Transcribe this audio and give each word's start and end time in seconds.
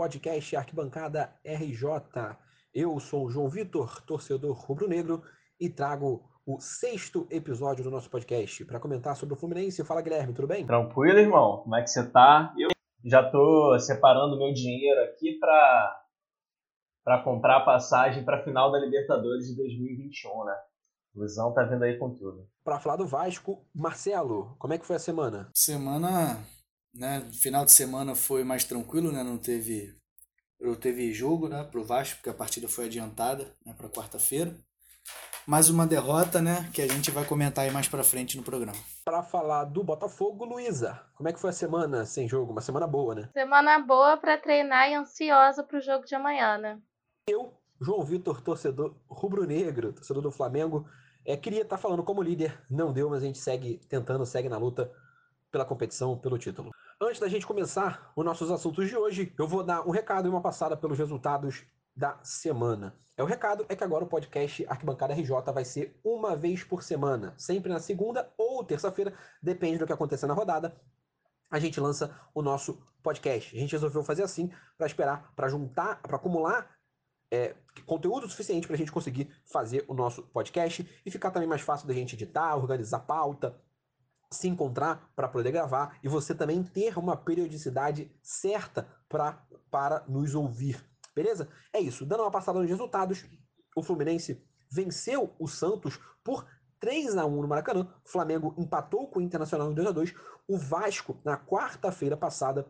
podcast 0.00 0.56
Arquibancada 0.56 1.30
RJ. 1.44 2.38
Eu 2.72 2.98
sou 2.98 3.26
o 3.26 3.30
João 3.30 3.50
Vitor, 3.50 4.00
torcedor 4.06 4.56
rubro-negro, 4.56 5.22
e 5.60 5.68
trago 5.68 6.26
o 6.46 6.58
sexto 6.58 7.28
episódio 7.30 7.84
do 7.84 7.90
nosso 7.90 8.08
podcast 8.08 8.64
para 8.64 8.80
comentar 8.80 9.14
sobre 9.14 9.34
o 9.34 9.36
Fluminense. 9.36 9.84
Fala, 9.84 10.00
Guilherme, 10.00 10.32
tudo 10.32 10.48
bem? 10.48 10.64
Tranquilo, 10.64 11.18
irmão? 11.18 11.58
Como 11.58 11.76
é 11.76 11.82
que 11.82 11.90
você 11.90 12.10
tá? 12.10 12.54
Eu 12.58 12.70
já 13.04 13.30
tô 13.30 13.78
separando 13.78 14.38
meu 14.38 14.54
dinheiro 14.54 15.02
aqui 15.02 15.38
para 15.38 16.02
para 17.04 17.22
comprar 17.22 17.58
a 17.58 17.64
passagem 17.66 18.24
para 18.24 18.38
a 18.38 18.42
final 18.42 18.72
da 18.72 18.78
Libertadores 18.78 19.48
de 19.48 19.56
2021, 19.56 20.44
né? 20.46 20.56
O 21.14 21.18
Luizão 21.18 21.52
tá 21.52 21.62
vindo 21.64 21.82
aí 21.82 21.98
com 21.98 22.08
tudo. 22.14 22.48
Para 22.64 22.80
falar 22.80 22.96
do 22.96 23.06
Vasco, 23.06 23.66
Marcelo, 23.74 24.56
como 24.58 24.72
é 24.72 24.78
que 24.78 24.86
foi 24.86 24.96
a 24.96 25.00
semana? 25.00 25.50
Semana 25.52 26.38
né? 26.94 27.28
Final 27.32 27.64
de 27.64 27.72
semana 27.72 28.14
foi 28.14 28.44
mais 28.44 28.64
tranquilo, 28.64 29.12
né? 29.12 29.22
Não 29.22 29.38
teve, 29.38 29.94
não 30.60 30.74
teve 30.74 31.12
jogo, 31.12 31.48
né? 31.48 31.64
Pro 31.64 31.84
Vasco, 31.84 32.16
porque 32.16 32.30
a 32.30 32.34
partida 32.34 32.68
foi 32.68 32.86
adiantada, 32.86 33.54
né? 33.64 33.74
Para 33.76 33.88
quarta-feira. 33.88 34.54
Mais 35.46 35.70
uma 35.70 35.86
derrota, 35.86 36.40
né? 36.40 36.70
Que 36.72 36.82
a 36.82 36.86
gente 36.86 37.10
vai 37.10 37.24
comentar 37.24 37.64
aí 37.64 37.70
mais 37.70 37.88
para 37.88 38.04
frente 38.04 38.36
no 38.36 38.42
programa. 38.42 38.78
Para 39.04 39.22
falar 39.22 39.64
do 39.64 39.82
Botafogo, 39.82 40.44
Luísa, 40.44 41.00
como 41.14 41.28
é 41.28 41.32
que 41.32 41.40
foi 41.40 41.50
a 41.50 41.54
semana 41.54 42.04
sem 42.04 42.28
jogo? 42.28 42.52
Uma 42.52 42.60
semana 42.60 42.86
boa, 42.86 43.14
né? 43.14 43.28
Semana 43.32 43.78
boa 43.78 44.16
para 44.16 44.36
treinar 44.38 44.90
e 44.90 44.94
ansiosa 44.94 45.64
pro 45.64 45.80
jogo 45.80 46.04
de 46.04 46.14
amanhã, 46.14 46.58
né? 46.58 46.78
Eu, 47.28 47.52
João 47.80 48.04
Vitor, 48.04 48.40
torcedor 48.40 48.94
rubro-negro, 49.08 49.92
torcedor 49.92 50.22
do 50.22 50.30
Flamengo, 50.30 50.86
é, 51.24 51.36
queria 51.36 51.62
estar 51.62 51.76
tá 51.76 51.82
falando 51.82 52.02
como 52.02 52.22
líder, 52.22 52.60
não 52.70 52.92
deu, 52.92 53.08
mas 53.10 53.22
a 53.22 53.26
gente 53.26 53.38
segue 53.38 53.80
tentando, 53.88 54.24
segue 54.26 54.48
na 54.48 54.58
luta 54.58 54.90
pela 55.50 55.64
competição, 55.64 56.16
pelo 56.18 56.38
título. 56.38 56.70
Antes 57.02 57.18
da 57.18 57.28
gente 57.28 57.46
começar 57.46 58.12
os 58.14 58.22
nossos 58.22 58.50
assuntos 58.50 58.86
de 58.86 58.94
hoje, 58.94 59.32
eu 59.38 59.48
vou 59.48 59.64
dar 59.64 59.88
um 59.88 59.90
recado 59.90 60.28
e 60.28 60.30
uma 60.30 60.42
passada 60.42 60.76
pelos 60.76 60.98
resultados 60.98 61.64
da 61.96 62.22
semana. 62.22 62.94
É 63.16 63.22
o 63.22 63.26
recado 63.26 63.64
é 63.70 63.74
que 63.74 63.82
agora 63.82 64.04
o 64.04 64.06
podcast 64.06 64.66
Arquibancada 64.68 65.14
RJ 65.14 65.50
vai 65.50 65.64
ser 65.64 65.98
uma 66.04 66.36
vez 66.36 66.62
por 66.62 66.82
semana, 66.82 67.32
sempre 67.38 67.72
na 67.72 67.80
segunda 67.80 68.30
ou 68.36 68.62
terça-feira, 68.62 69.14
depende 69.42 69.78
do 69.78 69.86
que 69.86 69.94
acontecer 69.94 70.26
na 70.26 70.34
rodada. 70.34 70.78
A 71.50 71.58
gente 71.58 71.80
lança 71.80 72.14
o 72.34 72.42
nosso 72.42 72.78
podcast. 73.02 73.56
A 73.56 73.58
gente 73.58 73.72
resolveu 73.72 74.04
fazer 74.04 74.22
assim 74.22 74.52
para 74.76 74.86
esperar, 74.86 75.32
para 75.34 75.48
juntar, 75.48 76.02
para 76.02 76.16
acumular 76.16 76.68
é, 77.30 77.56
conteúdo 77.86 78.28
suficiente 78.28 78.66
para 78.66 78.74
a 78.74 78.78
gente 78.78 78.92
conseguir 78.92 79.30
fazer 79.46 79.86
o 79.88 79.94
nosso 79.94 80.24
podcast 80.24 80.86
e 81.06 81.10
ficar 81.10 81.30
também 81.30 81.48
mais 81.48 81.62
fácil 81.62 81.88
da 81.88 81.94
gente 81.94 82.14
editar, 82.14 82.56
organizar 82.56 83.00
pauta, 83.00 83.58
se 84.32 84.48
encontrar 84.48 85.10
para 85.16 85.28
poder 85.28 85.50
gravar 85.50 85.98
e 86.02 86.08
você 86.08 86.34
também 86.34 86.62
ter 86.62 86.96
uma 86.98 87.16
periodicidade 87.16 88.10
certa 88.22 88.88
pra, 89.08 89.44
para 89.70 90.04
nos 90.08 90.34
ouvir. 90.34 90.84
Beleza? 91.14 91.48
É 91.72 91.80
isso. 91.80 92.06
Dando 92.06 92.22
uma 92.22 92.30
passada 92.30 92.60
nos 92.60 92.68
resultados, 92.68 93.24
o 93.76 93.82
Fluminense 93.82 94.42
venceu 94.70 95.34
o 95.38 95.48
Santos 95.48 95.98
por 96.22 96.46
3 96.78 97.16
a 97.16 97.26
1 97.26 97.42
no 97.42 97.48
Maracanã. 97.48 97.92
O 98.04 98.08
Flamengo 98.08 98.54
empatou 98.56 99.08
com 99.08 99.18
o 99.18 99.22
Internacional 99.22 99.70
em 99.70 99.74
2 99.74 99.88
a 99.88 99.90
2. 99.90 100.14
O 100.48 100.56
Vasco, 100.56 101.20
na 101.24 101.36
quarta-feira 101.36 102.16
passada, 102.16 102.66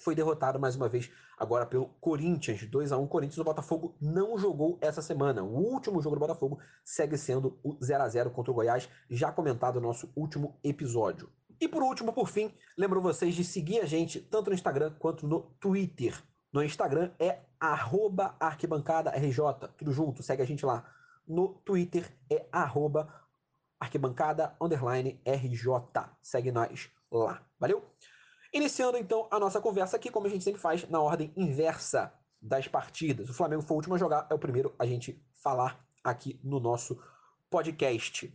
foi 0.00 0.14
derrotado 0.14 0.58
mais 0.58 0.76
uma 0.76 0.88
vez 0.88 1.10
agora 1.38 1.64
pelo 1.64 1.88
Corinthians, 2.00 2.66
2 2.66 2.92
a 2.92 2.98
1 2.98 3.06
Corinthians. 3.06 3.38
O 3.38 3.44
Botafogo 3.44 3.96
não 4.00 4.36
jogou 4.38 4.78
essa 4.80 5.00
semana. 5.00 5.42
O 5.42 5.58
último 5.58 6.02
jogo 6.02 6.16
do 6.16 6.20
Botafogo 6.20 6.58
segue 6.84 7.16
sendo 7.16 7.58
o 7.62 7.78
0 7.82 8.02
a 8.02 8.08
0 8.08 8.30
contra 8.30 8.50
o 8.50 8.54
Goiás, 8.54 8.88
já 9.08 9.30
comentado 9.30 9.80
no 9.80 9.88
nosso 9.88 10.10
último 10.16 10.58
episódio. 10.64 11.30
E 11.60 11.68
por 11.68 11.82
último, 11.82 12.12
por 12.12 12.28
fim, 12.28 12.52
lembro 12.76 13.02
vocês 13.02 13.34
de 13.34 13.44
seguir 13.44 13.80
a 13.80 13.86
gente 13.86 14.20
tanto 14.20 14.48
no 14.48 14.54
Instagram 14.54 14.94
quanto 14.98 15.28
no 15.28 15.42
Twitter. 15.60 16.20
No 16.52 16.64
Instagram 16.64 17.12
é 17.18 17.40
arquibancadaRJ, 17.60 19.38
tudo 19.76 19.92
junto, 19.92 20.22
segue 20.22 20.42
a 20.42 20.46
gente 20.46 20.64
lá. 20.64 20.90
No 21.28 21.48
Twitter 21.64 22.10
é 22.30 22.46
arquibancada 23.78 24.56
RJ. 25.24 25.70
Segue 26.22 26.50
nós 26.50 26.90
lá. 27.10 27.46
Valeu? 27.58 27.84
Iniciando 28.52 28.98
então 28.98 29.28
a 29.30 29.38
nossa 29.38 29.60
conversa 29.60 29.96
aqui, 29.96 30.10
como 30.10 30.26
a 30.26 30.30
gente 30.30 30.42
sempre 30.42 30.60
faz, 30.60 30.88
na 30.88 31.00
ordem 31.00 31.32
inversa 31.36 32.12
das 32.42 32.66
partidas. 32.66 33.28
O 33.30 33.34
Flamengo 33.34 33.62
foi 33.62 33.74
o 33.74 33.78
último 33.78 33.94
a 33.94 33.98
jogar, 33.98 34.26
é 34.28 34.34
o 34.34 34.38
primeiro 34.38 34.74
a 34.78 34.84
gente 34.84 35.22
falar 35.36 35.84
aqui 36.02 36.40
no 36.42 36.58
nosso 36.58 37.00
podcast. 37.48 38.32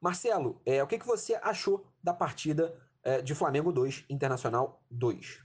Marcelo, 0.00 0.60
é, 0.66 0.82
o 0.82 0.86
que, 0.86 0.98
que 0.98 1.06
você 1.06 1.34
achou 1.36 1.86
da 2.02 2.12
partida 2.12 2.76
é, 3.02 3.22
de 3.22 3.34
Flamengo 3.34 3.72
2, 3.72 4.04
Internacional 4.10 4.82
2? 4.90 5.42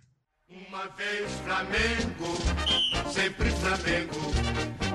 Uma 0.50 0.88
vez 0.90 1.32
Flamengo, 1.40 3.12
sempre 3.14 3.50
Flamengo, 3.52 4.14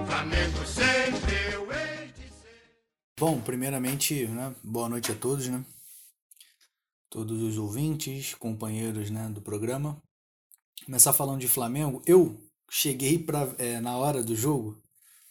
Flamengo 0.07 0.67
sempre 0.67 1.55
eu 1.55 1.73
hei 1.73 2.09
de 2.09 2.31
ser. 2.31 2.85
Bom, 3.19 3.41
primeiramente, 3.41 4.27
né, 4.27 4.55
boa 4.63 4.89
noite 4.91 5.13
a 5.13 5.15
todos, 5.15 5.49
né? 5.49 5.65
Todos 7.17 7.43
os 7.43 7.57
ouvintes, 7.57 8.35
companheiros 8.35 9.09
né, 9.09 9.27
do 9.31 9.41
programa. 9.41 9.97
Começar 10.85 11.15
falando 11.15 11.41
de 11.41 11.49
Flamengo. 11.49 12.03
Eu 12.05 12.39
cheguei 12.71 13.19
pra, 13.19 13.55
é, 13.57 13.81
na 13.81 13.97
hora 13.97 14.23
do 14.23 14.37
jogo, 14.37 14.83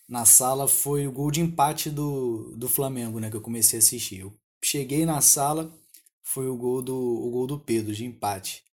na 0.09 0.25
sala 0.25 0.67
foi 0.67 1.07
o 1.07 1.11
gol 1.11 1.29
de 1.29 1.41
empate 1.41 1.91
do, 1.91 2.55
do 2.57 2.67
Flamengo, 2.67 3.19
né, 3.19 3.29
que 3.29 3.35
eu 3.35 3.41
comecei 3.41 3.77
a 3.77 3.83
assistir. 3.83 4.21
Eu 4.21 4.33
cheguei 4.63 5.05
na 5.05 5.21
sala, 5.21 5.71
foi 6.23 6.47
o 6.47 6.57
gol 6.57 6.81
do, 6.81 6.95
o 6.95 7.29
gol 7.29 7.45
do 7.45 7.59
Pedro, 7.59 7.93
de 7.93 8.03
empate. 8.03 8.63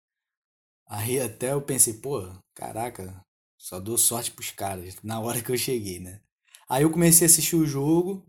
Aí 0.86 1.20
até 1.20 1.52
eu 1.52 1.60
pensei, 1.60 1.92
pô, 1.92 2.26
caraca, 2.54 3.22
só 3.58 3.78
dou 3.78 3.98
sorte 3.98 4.30
pros 4.30 4.50
caras, 4.52 4.96
na 5.04 5.20
hora 5.20 5.42
que 5.42 5.52
eu 5.52 5.58
cheguei, 5.58 6.00
né? 6.00 6.18
Aí 6.66 6.82
eu 6.82 6.90
comecei 6.90 7.26
a 7.26 7.30
assistir 7.30 7.56
o 7.56 7.66
jogo. 7.66 8.24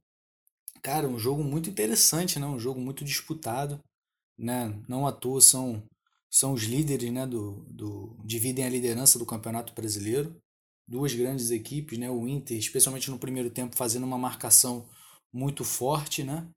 Cara, 0.82 1.08
um 1.08 1.18
jogo 1.18 1.42
muito 1.42 1.70
interessante, 1.70 2.38
né? 2.38 2.46
Um 2.46 2.60
jogo 2.60 2.82
muito 2.82 3.06
disputado 3.06 3.82
né? 4.44 4.78
Não 4.88 5.08
à 5.08 5.12
toa 5.12 5.42
são, 5.42 5.82
são 6.30 6.54
os 6.54 6.64
líderes, 6.64 7.12
né? 7.12 7.26
Do, 7.26 7.66
do, 7.70 8.18
dividem 8.24 8.66
a 8.66 8.70
liderança 8.70 9.18
do 9.18 9.26
Campeonato 9.26 9.74
Brasileiro. 9.74 10.36
Duas 10.88 11.14
grandes 11.14 11.50
equipes, 11.50 11.98
né? 11.98 12.10
O 12.10 12.28
Inter, 12.28 12.58
especialmente 12.58 13.10
no 13.10 13.18
primeiro 13.18 13.50
tempo, 13.50 13.76
fazendo 13.76 14.06
uma 14.06 14.18
marcação 14.18 14.86
muito 15.32 15.64
forte, 15.64 16.24
né? 16.24 16.48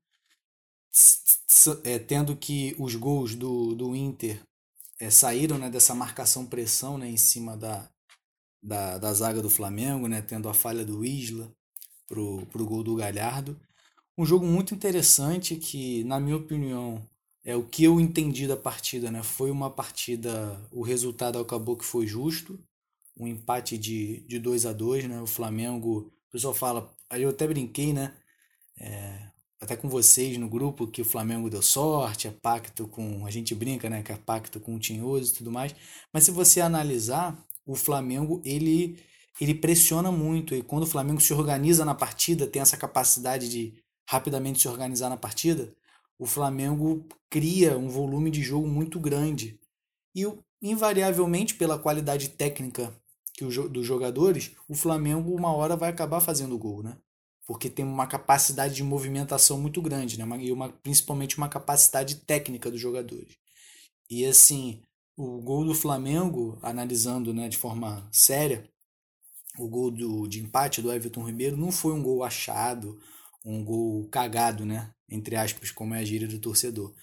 É, 1.83 1.99
tendo 1.99 2.35
que 2.35 2.75
os 2.77 2.95
gols 2.95 3.35
do, 3.35 3.75
do 3.75 3.95
Inter 3.95 4.41
é, 4.99 5.09
saíram 5.09 5.57
né, 5.57 5.69
dessa 5.69 5.93
marcação-pressão 5.93 6.97
né, 6.97 7.09
em 7.09 7.17
cima 7.17 7.57
da, 7.57 7.89
da, 8.63 8.97
da 8.97 9.13
zaga 9.13 9.41
do 9.41 9.49
Flamengo, 9.49 10.07
né, 10.07 10.21
tendo 10.21 10.49
a 10.49 10.53
falha 10.53 10.85
do 10.85 11.05
Isla 11.05 11.51
pro, 12.07 12.45
pro 12.47 12.65
gol 12.65 12.83
do 12.83 12.95
Galhardo. 12.95 13.59
Um 14.17 14.25
jogo 14.25 14.45
muito 14.45 14.73
interessante 14.73 15.55
que, 15.55 16.03
na 16.05 16.19
minha 16.19 16.37
opinião, 16.37 17.07
é 17.47 17.55
o 17.55 17.63
que 17.63 17.85
eu 17.85 17.97
entendi 17.97 18.45
da 18.45 18.57
partida, 18.57 19.09
né? 19.09 19.23
Foi 19.23 19.49
uma 19.49 19.69
partida, 19.69 20.61
o 20.69 20.81
resultado 20.81 21.39
acabou 21.39 21.77
que 21.77 21.85
foi 21.85 22.05
justo, 22.05 22.59
um 23.17 23.25
empate 23.25 23.77
de, 23.77 24.19
de 24.27 24.37
2 24.37 24.65
a 24.65 24.73
2 24.73 25.05
né? 25.05 25.21
O 25.21 25.25
Flamengo, 25.25 26.11
o 26.27 26.31
pessoal 26.33 26.53
fala, 26.53 26.93
aí 27.09 27.23
eu 27.23 27.29
até 27.29 27.47
brinquei, 27.47 27.93
né? 27.93 28.13
É, 28.77 29.29
até 29.61 29.77
com 29.77 29.87
vocês 29.87 30.37
no 30.37 30.49
grupo 30.49 30.87
que 30.87 31.01
o 31.01 31.05
Flamengo 31.05 31.49
deu 31.49 31.61
sorte, 31.61 32.27
é 32.27 32.31
pacto 32.31 32.85
com, 32.85 33.25
a 33.25 33.31
gente 33.31 33.55
brinca, 33.55 33.89
né, 33.89 34.03
que 34.03 34.11
é 34.11 34.17
pacto 34.17 34.59
com 34.59 34.75
o 34.75 34.79
Tinhoso 34.79 35.31
e 35.31 35.37
tudo 35.37 35.49
mais. 35.49 35.73
Mas 36.13 36.25
se 36.25 36.31
você 36.31 36.59
analisar, 36.59 37.41
o 37.65 37.75
Flamengo, 37.75 38.41
ele 38.45 38.99
ele 39.39 39.53
pressiona 39.53 40.11
muito 40.11 40.55
e 40.55 40.63
quando 40.63 40.83
o 40.83 40.87
Flamengo 40.87 41.21
se 41.21 41.33
organiza 41.33 41.85
na 41.85 41.95
partida, 41.95 42.47
tem 42.47 42.61
essa 42.61 42.75
capacidade 42.75 43.47
de 43.49 43.73
rapidamente 44.09 44.59
se 44.59 44.67
organizar 44.67 45.09
na 45.09 45.17
partida, 45.17 45.73
o 46.19 46.25
Flamengo 46.25 47.05
cria 47.29 47.77
um 47.77 47.89
volume 47.89 48.31
de 48.31 48.41
jogo 48.41 48.67
muito 48.67 48.99
grande. 48.99 49.59
E, 50.15 50.25
invariavelmente, 50.61 51.55
pela 51.55 51.77
qualidade 51.77 52.29
técnica 52.29 52.93
que 53.33 53.45
o, 53.45 53.69
dos 53.69 53.85
jogadores, 53.85 54.55
o 54.67 54.73
Flamengo 54.73 55.35
uma 55.35 55.53
hora 55.53 55.75
vai 55.75 55.89
acabar 55.89 56.19
fazendo 56.19 56.57
gol, 56.57 56.81
né? 56.81 56.97
Porque 57.45 57.69
tem 57.69 57.85
uma 57.85 58.07
capacidade 58.07 58.73
de 58.73 58.83
movimentação 58.83 59.59
muito 59.59 59.81
grande, 59.81 60.17
né? 60.17 60.25
E 60.39 60.51
uma, 60.51 60.69
principalmente 60.69 61.37
uma 61.37 61.47
capacidade 61.47 62.15
técnica 62.15 62.71
dos 62.71 62.79
jogadores. 62.79 63.37
E 64.09 64.25
assim, 64.25 64.81
o 65.15 65.39
gol 65.41 65.65
do 65.65 65.75
Flamengo, 65.75 66.57
analisando 66.61 67.33
né, 67.33 67.47
de 67.47 67.57
forma 67.57 68.07
séria, 68.11 68.67
o 69.57 69.67
gol 69.67 69.91
do, 69.91 70.27
de 70.27 70.39
empate 70.39 70.81
do 70.81 70.91
Everton 70.91 71.23
Ribeiro 71.23 71.57
não 71.57 71.71
foi 71.71 71.93
um 71.93 72.03
gol 72.03 72.23
achado, 72.23 72.99
um 73.45 73.63
gol 73.63 74.07
cagado, 74.09 74.65
né? 74.65 74.93
Entre 75.09 75.35
aspas, 75.35 75.71
como 75.71 75.93
é 75.95 75.99
a 75.99 76.05
gíria 76.05 76.27
do 76.27 76.39
torcedor. 76.39 76.93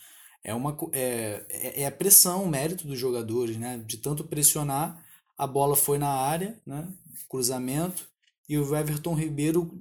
É, 0.43 0.55
uma, 0.55 0.77
é, 0.93 1.45
é, 1.49 1.83
é 1.83 1.87
a 1.87 1.93
pressão, 1.93 2.45
o 2.45 2.49
mérito 2.49 2.87
dos 2.87 2.99
jogadores, 2.99 3.56
né? 3.56 3.83
De 3.87 3.97
tanto 3.97 4.25
pressionar, 4.25 5.03
a 5.37 5.47
bola 5.47 5.75
foi 5.75 5.99
na 5.99 6.11
área, 6.11 6.61
né? 6.67 6.87
Cruzamento, 7.29 8.06
e 8.49 8.59
o 8.59 8.77
Everton 8.77 9.15
Ribeiro, 9.15 9.81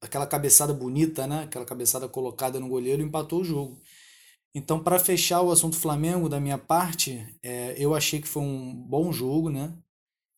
aquela 0.00 0.26
cabeçada 0.26 0.72
bonita, 0.72 1.26
né? 1.26 1.44
Aquela 1.44 1.64
cabeçada 1.64 2.08
colocada 2.08 2.58
no 2.58 2.68
goleiro, 2.68 3.02
empatou 3.02 3.40
o 3.40 3.44
jogo. 3.44 3.80
Então, 4.54 4.82
para 4.82 4.98
fechar 4.98 5.42
o 5.42 5.50
assunto 5.50 5.76
Flamengo, 5.76 6.28
da 6.28 6.40
minha 6.40 6.58
parte, 6.58 7.26
é, 7.42 7.74
eu 7.76 7.94
achei 7.94 8.20
que 8.20 8.28
foi 8.28 8.42
um 8.42 8.74
bom 8.74 9.12
jogo, 9.12 9.50
né? 9.50 9.76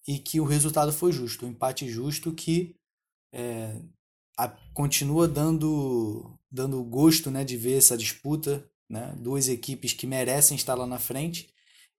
E 0.06 0.18
que 0.18 0.40
o 0.40 0.44
resultado 0.44 0.92
foi 0.92 1.12
justo, 1.12 1.44
um 1.44 1.50
empate 1.50 1.88
justo 1.88 2.32
que 2.32 2.76
é, 3.32 3.80
a, 4.38 4.48
continua 4.72 5.28
dando, 5.28 6.35
dando 6.56 6.82
gosto 6.82 7.30
né, 7.30 7.44
de 7.44 7.56
ver 7.56 7.76
essa 7.76 7.96
disputa, 7.96 8.66
né? 8.88 9.14
Duas 9.18 9.48
equipes 9.48 9.92
que 9.92 10.06
merecem 10.06 10.56
estar 10.56 10.74
lá 10.74 10.86
na 10.86 10.98
frente 10.98 11.48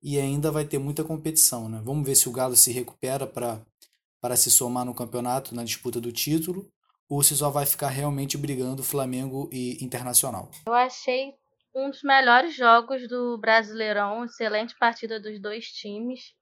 e 0.02 0.20
ainda 0.20 0.52
vai 0.52 0.66
ter 0.66 0.80
muita 0.80 1.04
competição, 1.04 1.70
né? 1.70 1.80
Vamos 1.84 2.06
ver 2.06 2.16
se 2.16 2.28
o 2.28 2.32
Galo 2.32 2.56
se 2.56 2.72
recupera 2.72 3.28
para 3.28 4.36
se 4.36 4.50
somar 4.50 4.84
no 4.84 4.96
campeonato, 4.96 5.54
na 5.54 5.64
disputa 5.64 6.02
do 6.02 6.12
título, 6.12 6.68
ou 7.08 7.22
se 7.22 7.38
só 7.38 7.50
vai 7.52 7.66
ficar 7.66 7.90
realmente 7.90 8.38
brigando 8.38 8.84
Flamengo 8.84 9.48
e 9.52 9.84
Internacional. 9.84 10.50
Eu 10.66 10.74
achei 10.74 11.34
um 11.76 11.90
dos 11.92 12.02
melhores 12.02 12.56
jogos 12.56 13.08
do 13.08 13.38
Brasileirão, 13.38 14.26
excelente 14.26 14.76
partida 14.80 15.20
dos 15.20 15.40
dois 15.40 15.68
times. 15.68 16.34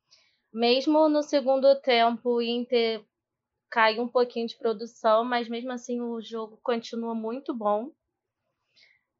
Mesmo 0.53 1.09
no 1.09 1.21
segundo 1.21 1.75
tempo, 1.81 2.35
o 2.35 2.41
Inter 2.41 3.03
caiu 3.69 4.03
um 4.03 4.07
pouquinho 4.07 4.47
de 4.47 4.57
produção, 4.57 5.25
mas 5.25 5.49
mesmo 5.49 5.71
assim 5.73 5.99
o 5.99 6.21
jogo 6.21 6.57
continua 6.63 7.13
muito 7.13 7.53
bom. 7.53 7.91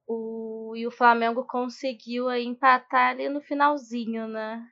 O, 0.07 0.73
e 0.75 0.85
o 0.85 0.91
Flamengo 0.91 1.45
conseguiu 1.45 2.29
aí 2.29 2.45
empatar 2.45 3.11
ali 3.11 3.27
no 3.29 3.41
finalzinho, 3.41 4.27
né? 4.27 4.67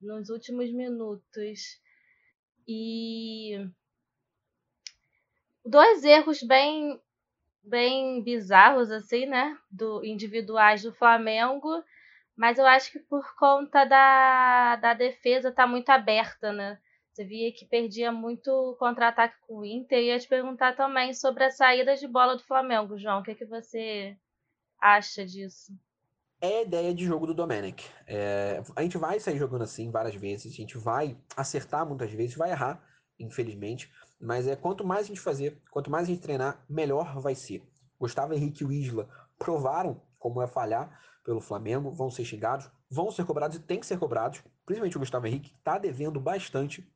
Nos 0.00 0.30
últimos 0.30 0.70
minutos. 0.72 1.80
E 2.66 3.66
dois 5.64 6.04
erros 6.04 6.42
bem 6.42 7.00
bem 7.62 8.22
bizarros, 8.22 8.90
assim, 8.90 9.26
né? 9.26 9.56
Do, 9.70 10.04
individuais 10.04 10.82
do 10.82 10.92
Flamengo. 10.94 11.82
Mas 12.36 12.58
eu 12.58 12.66
acho 12.66 12.92
que 12.92 13.00
por 13.00 13.34
conta 13.36 13.84
da, 13.84 14.76
da 14.76 14.94
defesa 14.94 15.52
tá 15.52 15.66
muito 15.66 15.90
aberta, 15.90 16.52
né? 16.52 16.78
Você 17.12 17.24
via 17.24 17.52
que 17.52 17.66
perdia 17.66 18.12
muito 18.12 18.76
contra-ataque 18.78 19.34
com 19.46 19.58
o 19.58 19.64
Inter. 19.64 19.98
E 19.98 20.06
ia 20.06 20.18
te 20.18 20.28
perguntar 20.28 20.76
também 20.76 21.12
sobre 21.12 21.44
a 21.44 21.50
saída 21.50 21.96
de 21.96 22.06
bola 22.06 22.36
do 22.36 22.44
Flamengo, 22.44 22.96
João. 22.96 23.20
O 23.20 23.22
que, 23.24 23.32
é 23.32 23.34
que 23.34 23.44
você 23.44 24.16
acha 24.80 25.24
disso? 25.24 25.72
É 26.40 26.58
a 26.58 26.62
ideia 26.62 26.94
de 26.94 27.04
jogo 27.04 27.26
do 27.26 27.34
Domenech. 27.34 27.84
É, 28.06 28.62
a 28.76 28.82
gente 28.82 28.96
vai 28.96 29.18
sair 29.18 29.38
jogando 29.38 29.62
assim 29.62 29.90
várias 29.90 30.14
vezes, 30.14 30.52
a 30.52 30.56
gente 30.56 30.78
vai 30.78 31.18
acertar 31.36 31.84
muitas 31.84 32.10
vezes, 32.12 32.36
vai 32.36 32.50
errar, 32.50 32.82
infelizmente. 33.18 33.92
Mas 34.20 34.46
é 34.46 34.54
quanto 34.54 34.84
mais 34.84 35.04
a 35.04 35.08
gente 35.08 35.20
fazer, 35.20 35.60
quanto 35.70 35.90
mais 35.90 36.04
a 36.04 36.10
gente 36.10 36.22
treinar, 36.22 36.64
melhor 36.68 37.20
vai 37.20 37.34
ser. 37.34 37.62
Gustavo 37.98 38.34
Henrique 38.34 38.62
e 38.62 38.66
o 38.66 38.72
Isla 38.72 39.08
provaram 39.38 40.00
como 40.18 40.40
é 40.42 40.46
falhar 40.46 41.00
pelo 41.24 41.40
Flamengo, 41.40 41.90
vão 41.90 42.10
ser 42.10 42.24
xingados, 42.24 42.70
vão 42.90 43.10
ser 43.10 43.24
cobrados 43.24 43.56
e 43.56 43.60
tem 43.60 43.80
que 43.80 43.86
ser 43.86 43.98
cobrados. 43.98 44.42
Principalmente 44.64 44.96
o 44.96 45.00
Gustavo 45.00 45.26
Henrique, 45.26 45.54
está 45.56 45.76
devendo 45.76 46.20
bastante. 46.20 46.88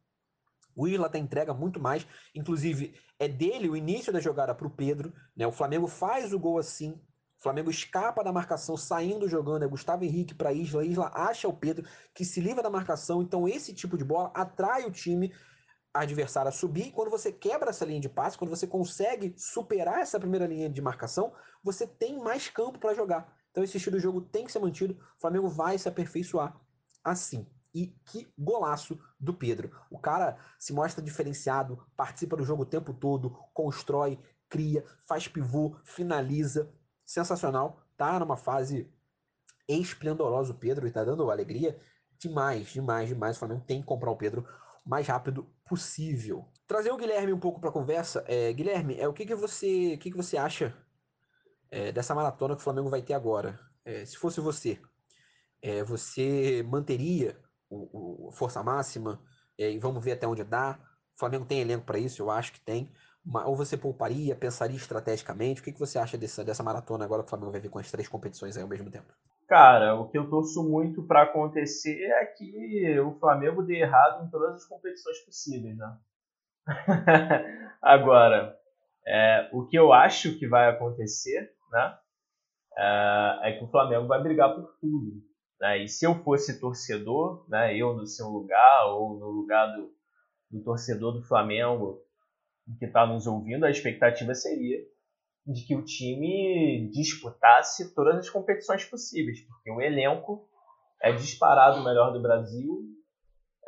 O 0.74 0.88
Isla 0.88 1.08
tá 1.08 1.18
entrega 1.18 1.52
muito 1.52 1.78
mais. 1.80 2.06
Inclusive, 2.34 2.94
é 3.18 3.28
dele 3.28 3.68
o 3.68 3.76
início 3.76 4.12
da 4.12 4.20
jogada 4.20 4.54
para 4.54 4.66
o 4.66 4.70
Pedro. 4.70 5.12
Né? 5.36 5.46
O 5.46 5.52
Flamengo 5.52 5.86
faz 5.86 6.32
o 6.32 6.38
gol 6.38 6.58
assim. 6.58 7.00
Flamengo 7.42 7.70
escapa 7.70 8.22
da 8.22 8.32
marcação, 8.32 8.76
saindo 8.76 9.28
jogando. 9.28 9.64
É 9.64 9.68
Gustavo 9.68 10.04
Henrique 10.04 10.34
para 10.34 10.52
Isla. 10.52 10.84
Isla 10.84 11.10
acha 11.12 11.48
o 11.48 11.52
Pedro, 11.52 11.84
que 12.14 12.24
se 12.24 12.40
livra 12.40 12.62
da 12.62 12.70
marcação. 12.70 13.20
Então, 13.20 13.48
esse 13.48 13.74
tipo 13.74 13.98
de 13.98 14.04
bola 14.04 14.30
atrai 14.34 14.84
o 14.84 14.90
time 14.92 15.32
adversário 15.92 16.48
a 16.48 16.52
subir. 16.52 16.92
Quando 16.92 17.10
você 17.10 17.32
quebra 17.32 17.70
essa 17.70 17.84
linha 17.84 18.00
de 18.00 18.08
passe, 18.08 18.38
quando 18.38 18.50
você 18.50 18.66
consegue 18.66 19.34
superar 19.36 20.00
essa 20.00 20.18
primeira 20.18 20.46
linha 20.46 20.70
de 20.70 20.80
marcação, 20.80 21.32
você 21.62 21.86
tem 21.86 22.18
mais 22.18 22.48
campo 22.48 22.78
para 22.78 22.94
jogar. 22.94 23.36
Então 23.50 23.62
esse 23.62 23.76
estilo 23.76 23.96
de 23.96 24.02
jogo 24.02 24.20
tem 24.20 24.44
que 24.44 24.52
ser 24.52 24.58
mantido. 24.58 24.94
O 24.94 25.20
Flamengo 25.20 25.48
vai 25.48 25.76
se 25.76 25.88
aperfeiçoar 25.88 26.58
assim. 27.04 27.46
E 27.74 27.88
que 28.06 28.32
golaço 28.38 28.98
do 29.18 29.34
Pedro. 29.34 29.70
O 29.90 29.98
cara 29.98 30.38
se 30.58 30.72
mostra 30.72 31.02
diferenciado, 31.02 31.84
participa 31.96 32.36
do 32.36 32.44
jogo 32.44 32.62
o 32.62 32.66
tempo 32.66 32.92
todo, 32.92 33.30
constrói, 33.52 34.18
cria, 34.48 34.84
faz 35.06 35.26
pivô, 35.26 35.76
finaliza. 35.82 36.70
Sensacional. 37.04 37.80
Tá 37.96 38.18
numa 38.18 38.36
fase 38.36 38.90
esplendorosa 39.68 40.52
o 40.52 40.58
Pedro 40.58 40.86
e 40.86 40.90
tá 40.90 41.04
dando 41.04 41.30
alegria 41.30 41.78
demais, 42.18 42.68
demais, 42.68 43.08
demais. 43.08 43.36
O 43.36 43.38
Flamengo 43.38 43.64
tem 43.66 43.80
que 43.80 43.86
comprar 43.86 44.10
o 44.10 44.16
Pedro 44.16 44.46
o 44.84 44.88
mais 44.88 45.06
rápido 45.06 45.44
possível. 45.64 46.48
Trazer 46.66 46.90
o 46.90 46.96
Guilherme 46.96 47.32
um 47.32 47.38
pouco 47.38 47.60
para 47.60 47.70
a 47.70 47.72
conversa. 47.72 48.24
É, 48.26 48.52
Guilherme, 48.52 48.98
é, 48.98 49.06
o 49.08 49.12
que, 49.12 49.26
que, 49.26 49.34
você, 49.34 49.94
o 49.94 49.98
que, 49.98 50.10
que 50.10 50.16
você 50.16 50.36
acha 50.36 50.76
é, 51.70 51.92
dessa 51.92 52.14
maratona 52.14 52.54
que 52.54 52.60
o 52.60 52.64
Flamengo 52.64 52.90
vai 52.90 53.02
ter 53.02 53.14
agora? 53.14 53.58
É, 53.84 54.04
se 54.04 54.16
fosse 54.16 54.40
você, 54.40 54.80
é, 55.60 55.82
você 55.82 56.62
manteria 56.68 57.40
o, 57.68 58.28
o 58.28 58.32
força 58.32 58.62
máxima 58.62 59.22
é, 59.58 59.70
e 59.70 59.78
vamos 59.78 60.04
ver 60.04 60.12
até 60.12 60.26
onde 60.26 60.44
dá? 60.44 60.78
O 61.14 61.18
Flamengo 61.18 61.44
tem 61.44 61.60
elenco 61.60 61.84
para 61.84 61.98
isso, 61.98 62.22
eu 62.22 62.30
acho 62.30 62.52
que 62.52 62.60
tem. 62.60 62.92
Ou 63.24 63.54
você 63.54 63.76
pouparia, 63.76 64.34
pensaria 64.34 64.76
estrategicamente? 64.76 65.60
O 65.60 65.64
que, 65.64 65.72
que 65.72 65.78
você 65.78 65.98
acha 65.98 66.18
dessa, 66.18 66.44
dessa 66.44 66.62
maratona 66.62 67.04
agora 67.04 67.22
que 67.22 67.26
o 67.26 67.30
Flamengo 67.30 67.52
vai 67.52 67.60
vir 67.60 67.70
com 67.70 67.78
as 67.78 67.90
três 67.90 68.08
competições 68.08 68.58
ao 68.58 68.66
mesmo 68.66 68.90
tempo? 68.90 69.12
Cara, 69.48 69.94
o 69.94 70.08
que 70.08 70.18
eu 70.18 70.28
torço 70.28 70.62
muito 70.68 71.06
para 71.06 71.22
acontecer 71.22 72.02
é 72.02 72.24
que 72.26 72.98
o 73.00 73.18
Flamengo 73.18 73.62
dê 73.62 73.80
errado 73.80 74.24
em 74.24 74.30
todas 74.30 74.56
as 74.56 74.64
competições 74.66 75.18
possíveis, 75.24 75.76
né? 75.76 75.98
Agora, 77.80 78.56
é, 79.06 79.50
o 79.52 79.66
que 79.66 79.76
eu 79.76 79.92
acho 79.92 80.38
que 80.38 80.48
vai 80.48 80.68
acontecer, 80.68 81.52
né? 81.70 81.98
É, 82.76 83.38
é, 83.42 83.58
que 83.58 83.64
o 83.64 83.70
Flamengo 83.70 84.06
vai 84.06 84.22
brigar 84.22 84.54
por 84.54 84.74
tudo. 84.80 85.22
Né? 85.60 85.84
E 85.84 85.88
se 85.88 86.04
eu 86.04 86.14
fosse 86.24 86.58
torcedor, 86.60 87.44
né, 87.48 87.76
eu 87.76 87.94
no 87.94 88.06
seu 88.06 88.28
lugar 88.28 88.86
ou 88.86 89.18
no 89.18 89.26
lugar 89.28 89.66
do, 89.76 89.92
do 90.50 90.64
torcedor 90.64 91.12
do 91.12 91.22
Flamengo 91.22 92.00
que 92.78 92.84
está 92.84 93.06
nos 93.06 93.26
ouvindo, 93.26 93.64
a 93.64 93.70
expectativa 93.70 94.34
seria 94.34 94.78
de 95.46 95.66
que 95.66 95.74
o 95.74 95.84
time 95.84 96.88
disputasse 96.92 97.94
todas 97.94 98.16
as 98.16 98.30
competições 98.30 98.84
possíveis, 98.84 99.40
porque 99.40 99.70
o 99.70 99.80
elenco 99.80 100.48
é 101.02 101.12
disparado 101.12 101.80
o 101.80 101.84
melhor 101.84 102.12
do 102.12 102.22
Brasil. 102.22 102.84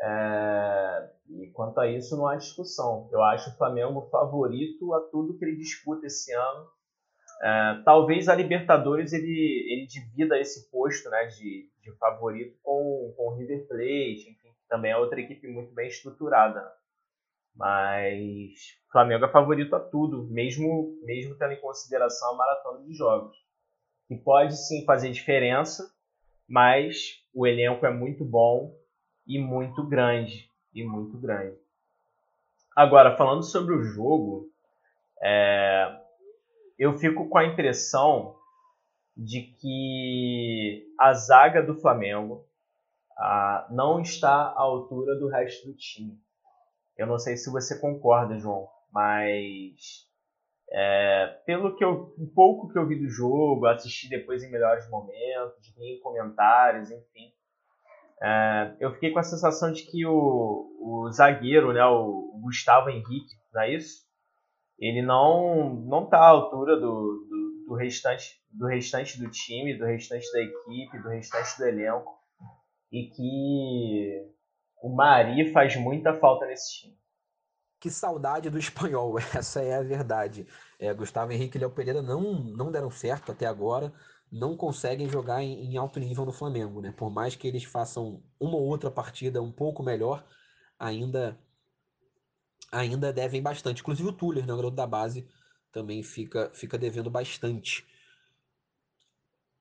É... 0.00 1.10
E 1.28 1.50
quanto 1.52 1.80
a 1.80 1.88
isso, 1.88 2.16
não 2.16 2.28
há 2.28 2.36
discussão. 2.36 3.08
Eu 3.10 3.22
acho 3.22 3.50
o 3.50 3.56
Flamengo 3.56 4.08
favorito 4.10 4.92
a 4.94 5.00
tudo 5.10 5.36
que 5.36 5.44
ele 5.44 5.56
disputa 5.56 6.06
esse 6.06 6.32
ano. 6.32 6.68
É... 7.42 7.82
talvez 7.84 8.28
a 8.28 8.34
Libertadores 8.36 9.12
ele, 9.12 9.66
ele 9.68 9.86
divida 9.86 10.38
esse 10.38 10.70
posto 10.70 11.10
né, 11.10 11.26
de, 11.26 11.68
de 11.82 11.96
favorito 11.98 12.56
com, 12.62 13.12
com 13.16 13.28
o 13.30 13.36
River 13.36 13.66
Plate, 13.66 14.30
enfim, 14.30 14.48
que 14.48 14.68
também 14.68 14.92
é 14.92 14.96
outra 14.96 15.20
equipe 15.20 15.48
muito 15.48 15.74
bem 15.74 15.88
estruturada. 15.88 16.62
Mas 17.54 18.52
o 18.88 18.92
Flamengo 18.92 19.24
é 19.24 19.30
favorito 19.30 19.74
a 19.76 19.80
tudo, 19.80 20.24
mesmo, 20.30 20.98
mesmo 21.02 21.36
tendo 21.36 21.52
em 21.52 21.60
consideração 21.60 22.32
a 22.32 22.36
maratona 22.36 22.84
de 22.84 22.92
jogos. 22.94 23.36
Que 24.08 24.16
pode 24.16 24.56
sim 24.56 24.84
fazer 24.84 25.10
diferença, 25.10 25.90
mas 26.48 27.22
o 27.32 27.46
elenco 27.46 27.86
é 27.86 27.90
muito 27.90 28.24
bom 28.24 28.74
e 29.26 29.38
muito 29.38 29.86
grande. 29.86 30.48
E 30.74 30.84
muito 30.84 31.16
grande. 31.18 31.56
Agora, 32.76 33.16
falando 33.16 33.44
sobre 33.44 33.74
o 33.74 33.82
jogo, 33.82 34.50
é, 35.22 35.96
eu 36.76 36.98
fico 36.98 37.28
com 37.28 37.38
a 37.38 37.44
impressão 37.44 38.36
de 39.16 39.42
que 39.42 40.92
a 40.98 41.12
zaga 41.12 41.62
do 41.62 41.76
Flamengo 41.76 42.44
ah, 43.16 43.66
não 43.70 44.00
está 44.00 44.48
à 44.48 44.60
altura 44.60 45.14
do 45.16 45.28
resto 45.28 45.68
do 45.68 45.76
time. 45.76 46.18
Eu 46.96 47.06
não 47.06 47.18
sei 47.18 47.36
se 47.36 47.50
você 47.50 47.80
concorda, 47.80 48.38
João, 48.38 48.68
mas 48.92 50.06
é, 50.70 51.40
pelo 51.46 51.76
que 51.76 51.84
eu, 51.84 52.14
um 52.18 52.30
pouco 52.34 52.72
que 52.72 52.78
eu 52.78 52.86
vi 52.86 52.98
do 52.98 53.08
jogo, 53.08 53.66
assisti 53.66 54.08
depois 54.08 54.42
em 54.42 54.50
melhores 54.50 54.88
momentos, 54.88 55.76
em 55.78 55.98
comentários, 56.00 56.90
enfim, 56.90 57.32
é, 58.22 58.76
eu 58.80 58.92
fiquei 58.94 59.10
com 59.10 59.18
a 59.18 59.24
sensação 59.24 59.72
de 59.72 59.82
que 59.82 60.06
o, 60.06 60.12
o 60.80 61.10
zagueiro, 61.12 61.72
né, 61.72 61.84
o 61.84 62.40
Gustavo 62.42 62.88
Henrique, 62.88 63.34
não 63.52 63.62
é 63.62 63.74
isso? 63.74 64.04
Ele 64.78 65.02
não 65.02 65.74
não 65.86 66.04
está 66.04 66.18
à 66.18 66.28
altura 66.28 66.76
do, 66.76 66.80
do, 66.80 67.64
do, 67.68 67.74
restante 67.74 68.40
do 68.50 68.66
restante 68.66 69.18
do 69.18 69.30
time, 69.30 69.76
do 69.76 69.84
restante 69.84 70.30
da 70.32 70.40
equipe, 70.40 71.02
do 71.02 71.08
restante 71.08 71.58
do 71.58 71.66
elenco 71.66 72.12
e 72.90 73.08
que 73.10 74.33
o 74.84 74.94
Mari 74.94 75.50
faz 75.50 75.76
muita 75.76 76.12
falta 76.12 76.44
nesse 76.44 76.74
time. 76.74 76.98
Que 77.80 77.90
saudade 77.90 78.50
do 78.50 78.58
espanhol, 78.58 79.18
essa 79.34 79.62
é 79.62 79.76
a 79.76 79.82
verdade. 79.82 80.46
É, 80.78 80.92
Gustavo 80.92 81.32
Henrique 81.32 81.56
e 81.56 81.60
Léo 81.60 81.70
Pereira 81.70 82.02
não, 82.02 82.34
não 82.34 82.70
deram 82.70 82.90
certo 82.90 83.32
até 83.32 83.46
agora, 83.46 83.90
não 84.30 84.54
conseguem 84.54 85.08
jogar 85.08 85.42
em, 85.42 85.72
em, 85.72 85.78
alto 85.78 85.98
nível 85.98 86.26
no 86.26 86.34
Flamengo, 86.34 86.82
né? 86.82 86.92
Por 86.94 87.08
mais 87.10 87.34
que 87.34 87.48
eles 87.48 87.64
façam 87.64 88.22
uma 88.38 88.58
ou 88.58 88.64
outra 88.64 88.90
partida 88.90 89.40
um 89.40 89.50
pouco 89.50 89.82
melhor, 89.82 90.22
ainda 90.78 91.38
ainda 92.70 93.10
devem 93.10 93.40
bastante. 93.40 93.80
Inclusive 93.80 94.10
o 94.10 94.12
Tuller, 94.12 94.46
né, 94.46 94.52
o 94.52 94.56
garoto 94.56 94.76
da 94.76 94.86
base, 94.86 95.26
também 95.72 96.02
fica, 96.02 96.50
fica 96.52 96.76
devendo 96.76 97.08
bastante. 97.08 97.86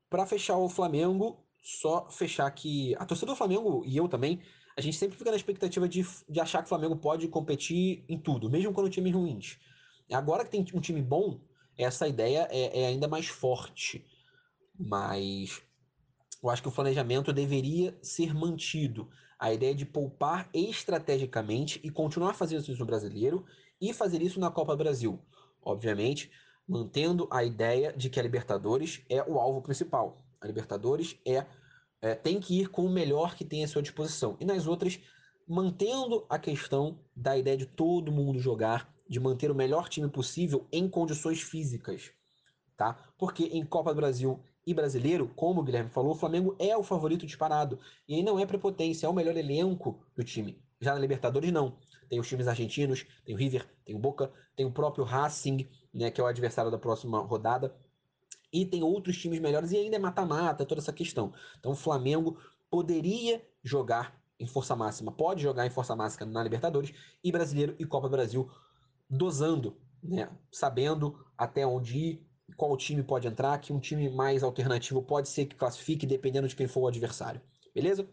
Para 0.09 0.25
fechar 0.25 0.57
o 0.57 0.67
Flamengo, 0.67 1.47
só 1.61 2.09
fechar 2.09 2.51
que 2.51 2.93
a 2.95 3.05
torcida 3.05 3.31
do 3.31 3.37
Flamengo 3.37 3.83
e 3.85 3.95
eu 3.95 4.09
também, 4.09 4.41
a 4.75 4.81
gente 4.81 4.97
sempre 4.97 5.17
fica 5.17 5.29
na 5.29 5.37
expectativa 5.37 5.87
de, 5.87 6.05
de 6.27 6.39
achar 6.39 6.59
que 6.59 6.65
o 6.65 6.69
Flamengo 6.69 6.95
pode 6.95 7.27
competir 7.27 8.03
em 8.09 8.17
tudo, 8.17 8.49
mesmo 8.49 8.73
quando 8.73 8.87
o 8.87 8.89
time 8.89 9.11
ruins. 9.11 9.57
Agora 10.11 10.43
que 10.43 10.51
tem 10.51 10.65
um 10.73 10.81
time 10.81 11.01
bom, 11.01 11.39
essa 11.77 12.07
ideia 12.07 12.47
é, 12.51 12.81
é 12.81 12.87
ainda 12.87 13.07
mais 13.07 13.27
forte. 13.27 14.05
Mas 14.77 15.61
eu 16.43 16.49
acho 16.49 16.61
que 16.61 16.67
o 16.67 16.71
planejamento 16.71 17.31
deveria 17.31 17.97
ser 18.01 18.33
mantido. 18.33 19.09
A 19.39 19.53
ideia 19.53 19.75
de 19.75 19.85
poupar 19.85 20.49
estrategicamente 20.53 21.79
e 21.83 21.89
continuar 21.89 22.33
fazendo 22.33 22.61
isso 22.61 22.77
no 22.77 22.85
brasileiro 22.85 23.45
e 23.79 23.93
fazer 23.93 24.21
isso 24.21 24.39
na 24.39 24.49
Copa 24.49 24.75
Brasil. 24.75 25.19
Obviamente, 25.61 26.31
mantendo 26.67 27.27
a 27.31 27.43
ideia 27.43 27.93
de 27.93 28.09
que 28.09 28.19
a 28.19 28.23
Libertadores 28.23 29.01
é 29.09 29.21
o 29.23 29.39
alvo 29.39 29.61
principal. 29.61 30.25
A 30.39 30.47
Libertadores 30.47 31.17
é, 31.25 31.45
é 32.03 32.13
tem 32.13 32.39
que 32.39 32.59
ir 32.59 32.67
com 32.67 32.85
o 32.85 32.89
melhor 32.89 33.33
que 33.33 33.45
tem 33.45 33.63
à 33.63 33.67
sua 33.67 33.81
disposição. 33.81 34.35
E 34.39 34.45
nas 34.45 34.67
outras, 34.67 34.99
mantendo 35.47 36.25
a 36.29 36.37
questão 36.37 36.99
da 37.15 37.37
ideia 37.37 37.55
de 37.55 37.65
todo 37.65 38.11
mundo 38.11 38.39
jogar, 38.39 38.93
de 39.07 39.19
manter 39.19 39.49
o 39.49 39.55
melhor 39.55 39.87
time 39.87 40.09
possível 40.09 40.67
em 40.71 40.89
condições 40.89 41.41
físicas, 41.41 42.11
tá? 42.75 42.97
Porque 43.17 43.45
em 43.45 43.65
Copa 43.65 43.93
do 43.93 43.97
Brasil 43.97 44.43
e 44.67 44.73
Brasileiro, 44.73 45.31
como 45.33 45.61
o 45.61 45.63
Guilherme 45.63 45.89
falou, 45.89 46.11
o 46.11 46.15
Flamengo 46.15 46.55
é 46.59 46.75
o 46.75 46.83
favorito 46.83 47.25
disparado. 47.25 47.79
E 48.07 48.21
não 48.21 48.37
é 48.37 48.45
prepotência, 48.45 49.07
é 49.07 49.09
o 49.09 49.13
melhor 49.13 49.37
elenco 49.37 50.03
do 50.15 50.23
time. 50.23 50.61
Já 50.81 50.93
na 50.93 50.99
Libertadores, 50.99 51.51
não. 51.51 51.77
Tem 52.09 52.19
os 52.19 52.27
times 52.27 52.47
argentinos, 52.47 53.05
tem 53.25 53.33
o 53.33 53.37
River, 53.37 53.65
tem 53.85 53.95
o 53.95 53.99
Boca, 53.99 54.31
tem 54.57 54.65
o 54.65 54.71
próprio 54.71 55.05
Racing, 55.05 55.67
né, 55.93 56.11
que 56.11 56.19
é 56.19 56.23
o 56.23 56.27
adversário 56.27 56.69
da 56.69 56.77
próxima 56.77 57.19
rodada. 57.19 57.73
E 58.53 58.65
tem 58.65 58.83
outros 58.83 59.17
times 59.17 59.39
melhores 59.39 59.71
e 59.71 59.77
ainda 59.77 59.95
é 59.95 59.99
mata-mata, 59.99 60.65
toda 60.65 60.79
essa 60.79 60.93
questão. 60.93 61.33
Então 61.59 61.71
o 61.71 61.75
Flamengo 61.75 62.37
poderia 62.69 63.43
jogar 63.63 64.21
em 64.39 64.45
força 64.45 64.75
máxima, 64.75 65.11
pode 65.11 65.41
jogar 65.41 65.65
em 65.65 65.69
força 65.69 65.95
máxima 65.95 66.25
na 66.29 66.43
Libertadores 66.43 66.93
e 67.23 67.31
Brasileiro 67.31 67.75
e 67.79 67.85
Copa 67.85 68.07
do 68.07 68.11
Brasil, 68.11 68.49
dosando, 69.09 69.77
né, 70.03 70.29
sabendo 70.51 71.25
até 71.37 71.65
onde 71.65 71.97
ir, 71.97 72.27
qual 72.55 72.75
time 72.77 73.01
pode 73.01 73.27
entrar, 73.27 73.57
que 73.59 73.73
um 73.73 73.79
time 73.79 74.09
mais 74.09 74.43
alternativo 74.43 75.01
pode 75.01 75.29
ser 75.29 75.45
que 75.45 75.55
classifique 75.55 76.05
dependendo 76.05 76.47
de 76.47 76.55
quem 76.55 76.67
for 76.67 76.81
o 76.81 76.87
adversário. 76.87 77.41
Beleza? 77.73 78.07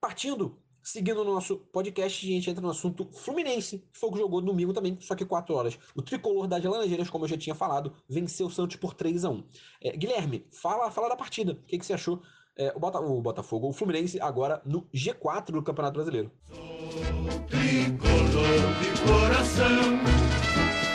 Partindo 0.00 0.58
Seguindo 0.84 1.22
o 1.22 1.24
nosso 1.24 1.56
podcast, 1.56 2.26
a 2.26 2.30
gente 2.30 2.50
entra 2.50 2.60
no 2.60 2.68
assunto 2.68 3.08
Fluminense, 3.10 3.78
que 3.90 3.98
foi 3.98 4.10
o 4.10 4.12
que 4.12 4.18
jogou 4.18 4.42
domingo 4.42 4.74
também, 4.74 4.98
só 5.00 5.14
que 5.14 5.24
4 5.24 5.54
horas. 5.54 5.78
O 5.96 6.02
tricolor 6.02 6.46
das 6.46 6.62
Laranjeiras, 6.62 7.08
como 7.08 7.24
eu 7.24 7.28
já 7.30 7.38
tinha 7.38 7.54
falado, 7.54 7.94
venceu 8.06 8.48
o 8.48 8.50
Santos 8.50 8.76
por 8.76 8.92
3 8.92 9.24
a 9.24 9.30
1 9.30 9.44
é, 9.80 9.96
Guilherme, 9.96 10.46
fala, 10.52 10.90
fala 10.90 11.08
da 11.08 11.16
partida. 11.16 11.52
O 11.52 11.66
que, 11.66 11.78
que 11.78 11.86
você 11.86 11.94
achou? 11.94 12.20
É, 12.54 12.70
o, 12.76 12.78
Bota, 12.78 13.00
o 13.00 13.22
Botafogo, 13.22 13.66
o 13.66 13.72
Fluminense 13.72 14.20
agora 14.20 14.60
no 14.66 14.82
G4 14.94 15.52
do 15.52 15.62
Campeonato 15.62 15.94
Brasileiro. 15.94 16.30
Sou 16.52 17.40
tricolor 17.46 18.60
de 18.82 19.00
coração, 19.08 19.68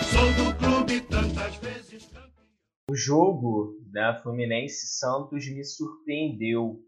sou 0.04 0.46
do 0.46 0.56
clube 0.56 1.02
tantas 1.02 1.56
vezes. 1.56 2.08
O 2.92 2.96
jogo 2.96 3.76
da 3.92 4.22
Fluminense 4.22 4.86
Santos 4.86 5.48
me 5.50 5.64
surpreendeu 5.64 6.80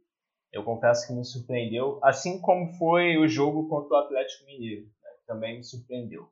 eu 0.52 0.64
confesso 0.64 1.08
que 1.08 1.14
me 1.14 1.24
surpreendeu, 1.24 2.00
assim 2.04 2.40
como 2.42 2.74
foi 2.74 3.18
o 3.18 3.28
jogo 3.28 3.68
contra 3.70 3.96
o 3.96 4.00
Atlético 4.00 4.46
Mineiro, 4.46 4.84
né, 4.84 5.10
também 5.26 5.58
me 5.58 5.64
surpreendeu. 5.64 6.30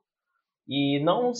E 0.68 1.00
não 1.00 1.32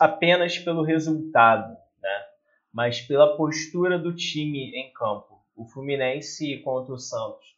apenas 0.00 0.58
pelo 0.58 0.82
resultado, 0.82 1.76
né, 2.00 2.24
mas 2.72 3.00
pela 3.00 3.36
postura 3.36 3.98
do 3.98 4.14
time 4.14 4.74
em 4.74 4.92
campo. 4.92 5.42
O 5.54 5.66
Fluminense 5.66 6.58
contra 6.58 6.94
o 6.94 6.98
Santos 6.98 7.56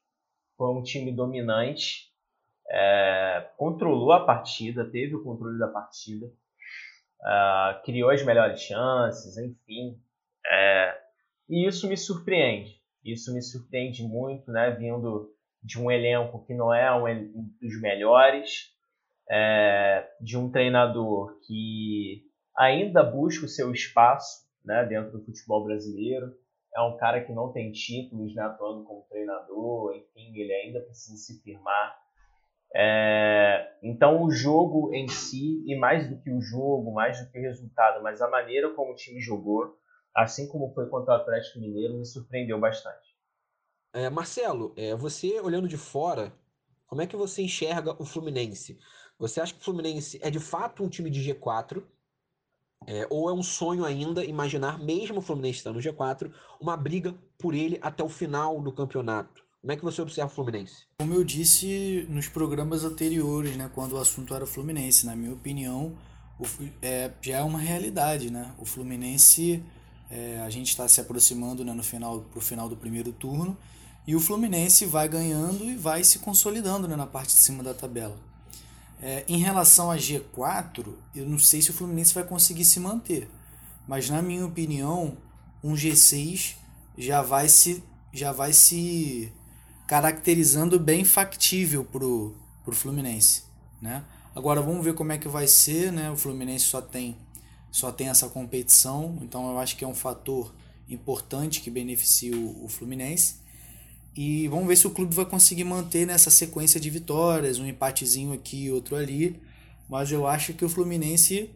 foi 0.56 0.68
um 0.68 0.82
time 0.82 1.12
dominante, 1.12 2.12
é, 2.68 3.48
controlou 3.56 4.12
a 4.12 4.24
partida, 4.24 4.90
teve 4.90 5.14
o 5.14 5.22
controle 5.22 5.58
da 5.58 5.68
partida, 5.68 6.26
uh, 7.24 7.82
criou 7.84 8.10
as 8.10 8.24
melhores 8.24 8.60
chances, 8.60 9.36
enfim. 9.36 9.98
É, 10.46 10.98
e 11.48 11.66
isso 11.66 11.88
me 11.88 11.96
surpreende. 11.96 12.80
Isso 13.04 13.34
me 13.34 13.42
surpreende 13.42 14.02
muito, 14.02 14.50
né? 14.50 14.70
Vindo 14.70 15.30
de 15.62 15.80
um 15.80 15.90
elenco 15.90 16.44
que 16.46 16.54
não 16.54 16.72
é 16.72 16.94
um 16.94 17.48
dos 17.60 17.80
melhores, 17.80 18.72
é, 19.30 20.06
de 20.20 20.36
um 20.36 20.50
treinador 20.50 21.38
que 21.46 22.22
ainda 22.56 23.02
busca 23.02 23.46
o 23.46 23.48
seu 23.48 23.72
espaço 23.72 24.44
né, 24.64 24.84
dentro 24.84 25.12
do 25.12 25.24
futebol 25.24 25.64
brasileiro. 25.64 26.32
É 26.76 26.80
um 26.82 26.96
cara 26.96 27.22
que 27.24 27.32
não 27.32 27.52
tem 27.52 27.72
títulos 27.72 28.34
né, 28.34 28.42
atuando 28.42 28.84
como 28.84 29.06
treinador, 29.08 29.94
enfim, 29.94 30.36
ele 30.36 30.52
ainda 30.52 30.80
precisa 30.80 31.16
se 31.16 31.40
firmar. 31.42 31.96
É, 32.76 33.72
então, 33.82 34.22
o 34.24 34.30
jogo 34.30 34.92
em 34.92 35.06
si, 35.06 35.62
e 35.64 35.76
mais 35.76 36.08
do 36.08 36.20
que 36.20 36.30
o 36.30 36.40
jogo, 36.40 36.92
mais 36.92 37.20
do 37.20 37.30
que 37.30 37.38
o 37.38 37.42
resultado, 37.42 38.02
mas 38.02 38.20
a 38.20 38.28
maneira 38.28 38.70
como 38.74 38.92
o 38.92 38.96
time 38.96 39.20
jogou, 39.20 39.78
assim 40.14 40.46
como 40.48 40.72
foi 40.72 40.88
contra 40.88 41.12
o 41.12 41.16
Atlético 41.16 41.58
Mineiro, 41.58 41.94
me 41.94 42.06
surpreendeu 42.06 42.58
bastante. 42.58 43.14
É, 43.92 44.08
Marcelo, 44.10 44.72
é, 44.76 44.94
você 44.94 45.40
olhando 45.40 45.68
de 45.68 45.76
fora, 45.76 46.32
como 46.86 47.02
é 47.02 47.06
que 47.06 47.16
você 47.16 47.42
enxerga 47.42 47.94
o 48.00 48.04
Fluminense? 48.04 48.78
Você 49.18 49.40
acha 49.40 49.54
que 49.54 49.60
o 49.60 49.64
Fluminense 49.64 50.18
é 50.22 50.30
de 50.30 50.40
fato 50.40 50.82
um 50.82 50.88
time 50.88 51.10
de 51.10 51.20
G4? 51.20 51.82
É, 52.86 53.06
ou 53.08 53.30
é 53.30 53.32
um 53.32 53.42
sonho 53.42 53.84
ainda 53.84 54.24
imaginar, 54.24 54.78
mesmo 54.78 55.18
o 55.18 55.22
Fluminense 55.22 55.58
estando 55.58 55.76
no 55.76 55.80
G4, 55.80 56.30
uma 56.60 56.76
briga 56.76 57.14
por 57.38 57.54
ele 57.54 57.78
até 57.80 58.02
o 58.02 58.08
final 58.08 58.60
do 58.60 58.72
campeonato? 58.72 59.42
Como 59.60 59.72
é 59.72 59.76
que 59.76 59.84
você 59.84 60.02
observa 60.02 60.30
o 60.30 60.34
Fluminense? 60.34 60.84
Como 60.98 61.14
eu 61.14 61.24
disse 61.24 62.06
nos 62.10 62.28
programas 62.28 62.84
anteriores, 62.84 63.56
né, 63.56 63.70
quando 63.74 63.92
o 63.92 63.98
assunto 63.98 64.34
era 64.34 64.44
Fluminense, 64.44 65.06
na 65.06 65.16
minha 65.16 65.32
opinião, 65.32 65.96
o, 66.38 66.44
é, 66.82 67.10
já 67.22 67.38
é 67.38 67.42
uma 67.42 67.58
realidade. 67.58 68.30
Né? 68.30 68.54
O 68.58 68.66
Fluminense 68.66 69.64
é, 70.14 70.40
a 70.46 70.48
gente 70.48 70.68
está 70.68 70.86
se 70.86 71.00
aproximando 71.00 71.64
né, 71.64 71.72
no 71.72 71.82
final 71.82 72.20
para 72.20 72.38
o 72.38 72.40
final 72.40 72.68
do 72.68 72.76
primeiro 72.76 73.12
turno 73.12 73.56
e 74.06 74.14
o 74.14 74.20
Fluminense 74.20 74.86
vai 74.86 75.08
ganhando 75.08 75.64
e 75.64 75.74
vai 75.74 76.04
se 76.04 76.20
consolidando 76.20 76.86
né, 76.86 76.94
na 76.94 77.06
parte 77.06 77.34
de 77.34 77.40
cima 77.40 77.64
da 77.64 77.74
tabela. 77.74 78.16
É, 79.02 79.24
em 79.26 79.38
relação 79.38 79.90
a 79.90 79.96
G4, 79.96 80.94
eu 81.16 81.26
não 81.26 81.38
sei 81.38 81.60
se 81.60 81.70
o 81.70 81.74
Fluminense 81.74 82.14
vai 82.14 82.22
conseguir 82.22 82.64
se 82.64 82.78
manter, 82.78 83.28
mas 83.88 84.08
na 84.08 84.22
minha 84.22 84.46
opinião, 84.46 85.16
um 85.62 85.74
G6 85.74 86.54
já 86.96 87.20
vai 87.20 87.48
se, 87.48 87.82
já 88.12 88.30
vai 88.30 88.52
se 88.52 89.32
caracterizando 89.84 90.78
bem 90.78 91.04
factível 91.04 91.84
pro, 91.84 92.36
pro 92.64 92.74
Fluminense, 92.74 93.42
né? 93.82 94.04
Agora 94.32 94.60
vamos 94.60 94.84
ver 94.84 94.94
como 94.94 95.12
é 95.12 95.18
que 95.18 95.28
vai 95.28 95.46
ser, 95.46 95.92
né? 95.92 96.10
O 96.10 96.16
Fluminense 96.16 96.66
só 96.66 96.80
tem 96.80 97.16
só 97.74 97.90
tem 97.90 98.06
essa 98.08 98.28
competição, 98.28 99.18
então 99.20 99.50
eu 99.50 99.58
acho 99.58 99.76
que 99.76 99.84
é 99.84 99.88
um 99.88 99.96
fator 99.96 100.54
importante 100.88 101.60
que 101.60 101.68
beneficia 101.68 102.32
o, 102.32 102.66
o 102.66 102.68
Fluminense. 102.68 103.40
E 104.14 104.46
vamos 104.46 104.68
ver 104.68 104.76
se 104.76 104.86
o 104.86 104.90
clube 104.90 105.12
vai 105.12 105.24
conseguir 105.24 105.64
manter 105.64 106.06
nessa 106.06 106.30
sequência 106.30 106.78
de 106.78 106.88
vitórias, 106.88 107.58
um 107.58 107.66
empatezinho 107.66 108.32
aqui, 108.32 108.70
outro 108.70 108.94
ali. 108.94 109.42
Mas 109.88 110.12
eu 110.12 110.24
acho 110.24 110.54
que 110.54 110.64
o 110.64 110.68
Fluminense, 110.68 111.50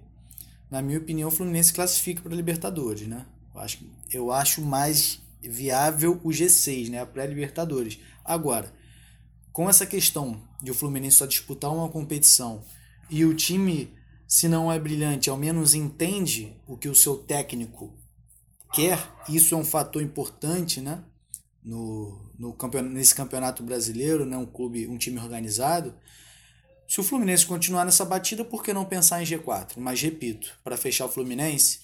na 0.68 0.82
minha 0.82 0.98
opinião, 0.98 1.28
o 1.28 1.32
Fluminense 1.32 1.72
classifica 1.72 2.20
para 2.20 2.32
a 2.32 2.36
Libertadores, 2.36 3.06
né? 3.06 3.24
Eu 3.54 3.60
acho, 3.60 3.78
eu 4.10 4.32
acho 4.32 4.60
mais 4.60 5.20
viável 5.40 6.20
o 6.24 6.30
G6, 6.30 6.90
né? 6.90 7.00
A 7.00 7.06
pré-Libertadores. 7.06 8.00
Agora, 8.24 8.74
com 9.52 9.70
essa 9.70 9.86
questão 9.86 10.42
de 10.60 10.72
o 10.72 10.74
Fluminense 10.74 11.18
só 11.18 11.26
disputar 11.26 11.72
uma 11.72 11.88
competição 11.88 12.64
e 13.08 13.24
o 13.24 13.32
time 13.34 13.96
se 14.28 14.46
não 14.46 14.70
é 14.70 14.78
brilhante, 14.78 15.30
ao 15.30 15.38
menos 15.38 15.72
entende 15.72 16.54
o 16.66 16.76
que 16.76 16.86
o 16.86 16.94
seu 16.94 17.16
técnico 17.16 17.98
quer, 18.74 19.10
isso 19.26 19.54
é 19.54 19.58
um 19.58 19.64
fator 19.64 20.02
importante, 20.02 20.82
né? 20.82 21.02
No, 21.64 22.30
no 22.38 22.52
campeonato, 22.52 22.94
nesse 22.94 23.14
campeonato 23.14 23.62
brasileiro, 23.62 24.26
né? 24.26 24.36
um 24.36 24.44
clube, 24.44 24.86
um 24.86 24.98
time 24.98 25.18
organizado. 25.18 25.94
Se 26.86 27.00
o 27.00 27.02
Fluminense 27.02 27.46
continuar 27.46 27.86
nessa 27.86 28.04
batida, 28.04 28.44
por 28.44 28.62
que 28.62 28.72
não 28.72 28.84
pensar 28.84 29.22
em 29.22 29.26
G4? 29.26 29.72
Mas 29.78 30.00
repito, 30.00 30.58
para 30.62 30.76
fechar 30.76 31.06
o 31.06 31.10
Fluminense, 31.10 31.80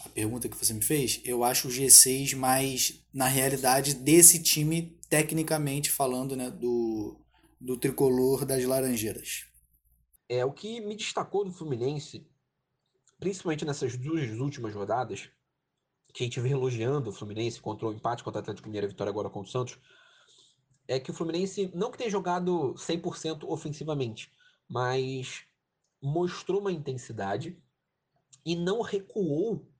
a 0.00 0.08
pergunta 0.10 0.48
que 0.48 0.56
você 0.56 0.74
me 0.74 0.82
fez, 0.82 1.20
eu 1.24 1.42
acho 1.42 1.68
o 1.68 1.70
G6 1.70 2.36
mais 2.36 3.00
na 3.12 3.26
realidade 3.26 3.94
desse 3.94 4.38
time, 4.42 4.96
tecnicamente 5.08 5.90
falando, 5.90 6.36
né, 6.36 6.50
do, 6.50 7.18
do 7.60 7.76
tricolor 7.76 8.44
das 8.44 8.64
Laranjeiras. 8.64 9.47
É, 10.28 10.44
o 10.44 10.52
que 10.52 10.80
me 10.80 10.94
destacou 10.94 11.44
do 11.44 11.52
Fluminense, 11.52 12.26
principalmente 13.18 13.64
nessas 13.64 13.96
duas 13.96 14.30
últimas 14.38 14.74
rodadas, 14.74 15.30
que 16.12 16.22
a 16.22 16.26
gente 16.26 16.40
vem 16.40 16.52
elogiando 16.52 17.10
o 17.10 17.12
Fluminense 17.12 17.60
contra 17.60 17.86
o 17.86 17.92
empate 17.92 18.22
contra 18.22 18.40
o 18.40 18.42
Atlético 18.42 18.68
Mineiro 18.68 18.86
e 18.86 18.88
a 18.88 18.90
vitória 18.90 19.10
agora 19.10 19.30
contra 19.30 19.48
o 19.48 19.52
Santos, 19.52 19.78
é 20.86 20.98
que 20.98 21.10
o 21.10 21.14
Fluminense 21.14 21.70
não 21.74 21.90
que 21.90 21.98
tenha 21.98 22.10
jogado 22.10 22.74
100% 22.74 23.44
ofensivamente, 23.48 24.32
mas 24.68 25.44
mostrou 26.02 26.60
uma 26.60 26.72
intensidade 26.72 27.62
e 28.44 28.56
não 28.56 28.80
recuou 28.80 29.70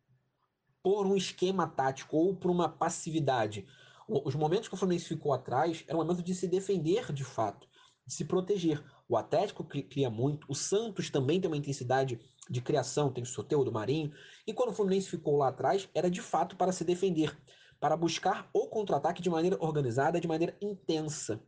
por 0.83 1.07
um 1.07 1.17
esquema 1.17 1.67
tático 1.67 2.17
ou 2.17 2.37
por 2.37 2.51
uma 2.51 2.69
passividade. 2.69 3.67
Os 4.07 4.35
momentos 4.35 4.69
que 4.69 4.75
o 4.75 4.77
Fluminense 4.77 5.07
ficou 5.07 5.33
atrás 5.33 5.85
eram 5.87 6.01
momentos 6.01 6.23
de 6.23 6.35
se 6.35 6.47
defender 6.47 7.13
de 7.13 7.25
fato, 7.25 7.69
de 8.07 8.15
se 8.15 8.25
proteger. 8.25 8.83
O 9.09 9.17
Atlético 9.17 9.65
cria 9.65 10.11
muito, 10.11 10.47
o 10.51 10.55
Santos 10.55 11.09
também 11.09 11.41
tem 11.41 11.51
uma 11.51 11.57
intensidade 11.57 12.21
de 12.49 12.61
criação, 12.61 13.11
tem 13.11 13.25
o 13.25 13.27
sorteio 13.27 13.65
do 13.65 13.73
Marinho. 13.73 14.13
E 14.47 14.53
quando 14.53 14.69
o 14.69 14.73
Fluminense 14.73 15.09
ficou 15.09 15.39
lá 15.39 15.49
atrás, 15.49 15.89
era 15.95 16.11
de 16.11 16.21
fato 16.21 16.57
para 16.57 16.73
se 16.73 16.85
defender, 16.85 17.37
para 17.81 17.97
buscar 17.97 18.51
o 18.53 18.69
contra-ataque 18.69 19.23
de 19.23 19.31
maneira 19.31 19.57
organizada, 19.61 20.21
de 20.21 20.29
maneira 20.29 20.57
intensa. 20.61 21.43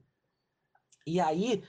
E 1.06 1.20
aí, 1.20 1.62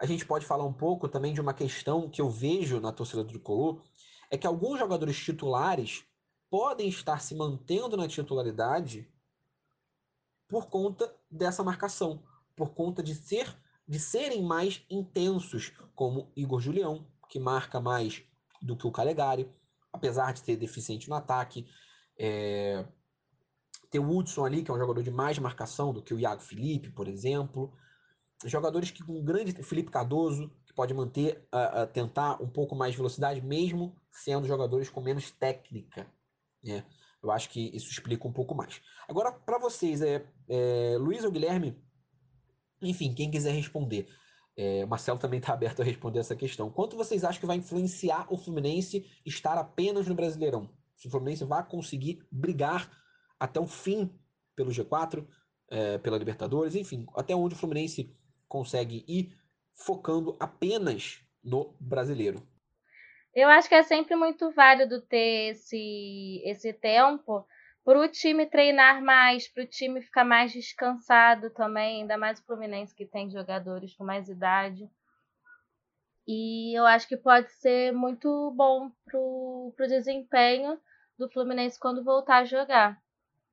a 0.00 0.06
gente 0.06 0.26
pode 0.26 0.44
falar 0.44 0.64
um 0.64 0.72
pouco 0.72 1.08
também 1.08 1.32
de 1.32 1.40
uma 1.40 1.54
questão 1.54 2.10
que 2.10 2.20
eu 2.20 2.28
vejo 2.28 2.80
na 2.80 2.92
torcida 2.92 3.22
do 3.22 3.28
Tricolor, 3.28 3.82
é 4.30 4.36
que 4.36 4.46
alguns 4.46 4.78
jogadores 4.78 5.16
titulares 5.16 6.04
podem 6.50 6.88
estar 6.88 7.20
se 7.20 7.34
mantendo 7.34 7.96
na 7.96 8.08
titularidade 8.08 9.08
por 10.48 10.66
conta 10.66 11.14
dessa 11.30 11.62
marcação, 11.62 12.22
por 12.54 12.70
conta 12.70 13.02
de 13.02 13.14
ser 13.14 13.56
de 13.86 13.98
serem 13.98 14.42
mais 14.42 14.84
intensos, 14.90 15.72
como 15.94 16.30
Igor 16.36 16.60
Julião, 16.60 17.06
que 17.28 17.38
marca 17.38 17.80
mais 17.80 18.22
do 18.60 18.76
que 18.76 18.86
o 18.86 18.92
Calegari, 18.92 19.48
apesar 19.92 20.32
de 20.32 20.40
ser 20.40 20.56
deficiente 20.56 21.08
no 21.08 21.14
ataque. 21.14 21.66
É... 22.18 22.84
Tem 23.90 24.00
o 24.00 24.08
Hudson 24.08 24.44
ali, 24.44 24.62
que 24.62 24.70
é 24.70 24.74
um 24.74 24.78
jogador 24.78 25.02
de 25.02 25.10
mais 25.10 25.38
marcação 25.38 25.92
do 25.92 26.02
que 26.02 26.12
o 26.12 26.18
Iago 26.18 26.42
Felipe, 26.42 26.90
por 26.90 27.06
exemplo. 27.06 27.72
Jogadores 28.44 28.90
que 28.90 29.02
com 29.02 29.24
grande. 29.24 29.52
Felipe 29.62 29.90
Cardoso, 29.90 30.50
que 30.66 30.74
pode 30.74 30.92
manter, 30.92 31.48
uh, 31.54 31.86
tentar 31.92 32.42
um 32.42 32.48
pouco 32.48 32.74
mais 32.74 32.92
de 32.92 32.96
velocidade, 32.98 33.40
mesmo 33.40 33.96
sendo 34.10 34.46
jogadores 34.46 34.90
com 34.90 35.00
menos 35.00 35.30
técnica. 35.30 36.06
Né? 36.62 36.84
Eu 37.22 37.30
acho 37.30 37.48
que 37.48 37.74
isso 37.74 37.90
explica 37.90 38.26
um 38.26 38.32
pouco 38.32 38.54
mais. 38.54 38.80
Agora, 39.08 39.32
para 39.32 39.58
vocês, 39.58 40.02
é, 40.02 40.26
é, 40.48 40.96
Luiz 40.98 41.24
ou 41.24 41.30
Guilherme, 41.30 41.80
enfim, 42.82 43.14
quem 43.14 43.30
quiser 43.30 43.52
responder. 43.52 44.08
É, 44.56 44.86
Marcelo 44.86 45.18
também 45.18 45.38
está 45.38 45.52
aberto 45.52 45.82
a 45.82 45.84
responder 45.84 46.18
essa 46.18 46.34
questão. 46.34 46.70
Quanto 46.70 46.96
vocês 46.96 47.24
acham 47.24 47.40
que 47.40 47.46
vai 47.46 47.56
influenciar 47.56 48.26
o 48.32 48.38
Fluminense 48.38 49.06
estar 49.24 49.58
apenas 49.58 50.06
no 50.06 50.14
Brasileirão? 50.14 50.70
Se 50.96 51.08
o 51.08 51.10
Fluminense 51.10 51.44
vai 51.44 51.62
conseguir 51.66 52.26
brigar 52.30 52.90
até 53.38 53.60
o 53.60 53.66
fim 53.66 54.10
pelo 54.54 54.70
G4, 54.70 55.26
é, 55.68 55.98
pela 55.98 56.16
Libertadores, 56.16 56.74
enfim, 56.74 57.06
até 57.14 57.34
onde 57.36 57.54
o 57.54 57.58
Fluminense 57.58 58.16
consegue 58.48 59.04
ir 59.06 59.36
focando 59.74 60.36
apenas 60.40 61.20
no 61.44 61.76
brasileiro. 61.78 62.42
Eu 63.34 63.48
acho 63.48 63.68
que 63.68 63.74
é 63.74 63.82
sempre 63.82 64.16
muito 64.16 64.50
válido 64.52 65.02
ter 65.02 65.50
esse, 65.50 66.42
esse 66.44 66.72
tempo 66.72 67.46
para 67.86 68.00
o 68.00 68.08
time 68.08 68.46
treinar 68.46 69.00
mais, 69.00 69.46
para 69.46 69.62
o 69.62 69.66
time 69.66 70.02
ficar 70.02 70.24
mais 70.24 70.52
descansado 70.52 71.50
também, 71.50 72.00
ainda 72.00 72.18
mais 72.18 72.40
o 72.40 72.44
Fluminense 72.44 72.92
que 72.92 73.06
tem 73.06 73.30
jogadores 73.30 73.94
com 73.94 74.02
mais 74.02 74.28
idade. 74.28 74.90
E 76.26 76.76
eu 76.76 76.84
acho 76.84 77.06
que 77.06 77.16
pode 77.16 77.48
ser 77.52 77.92
muito 77.92 78.52
bom 78.56 78.90
para 79.04 79.16
o 79.20 79.72
desempenho 79.86 80.76
do 81.16 81.30
Fluminense 81.30 81.78
quando 81.78 82.02
voltar 82.02 82.38
a 82.38 82.44
jogar. 82.44 83.00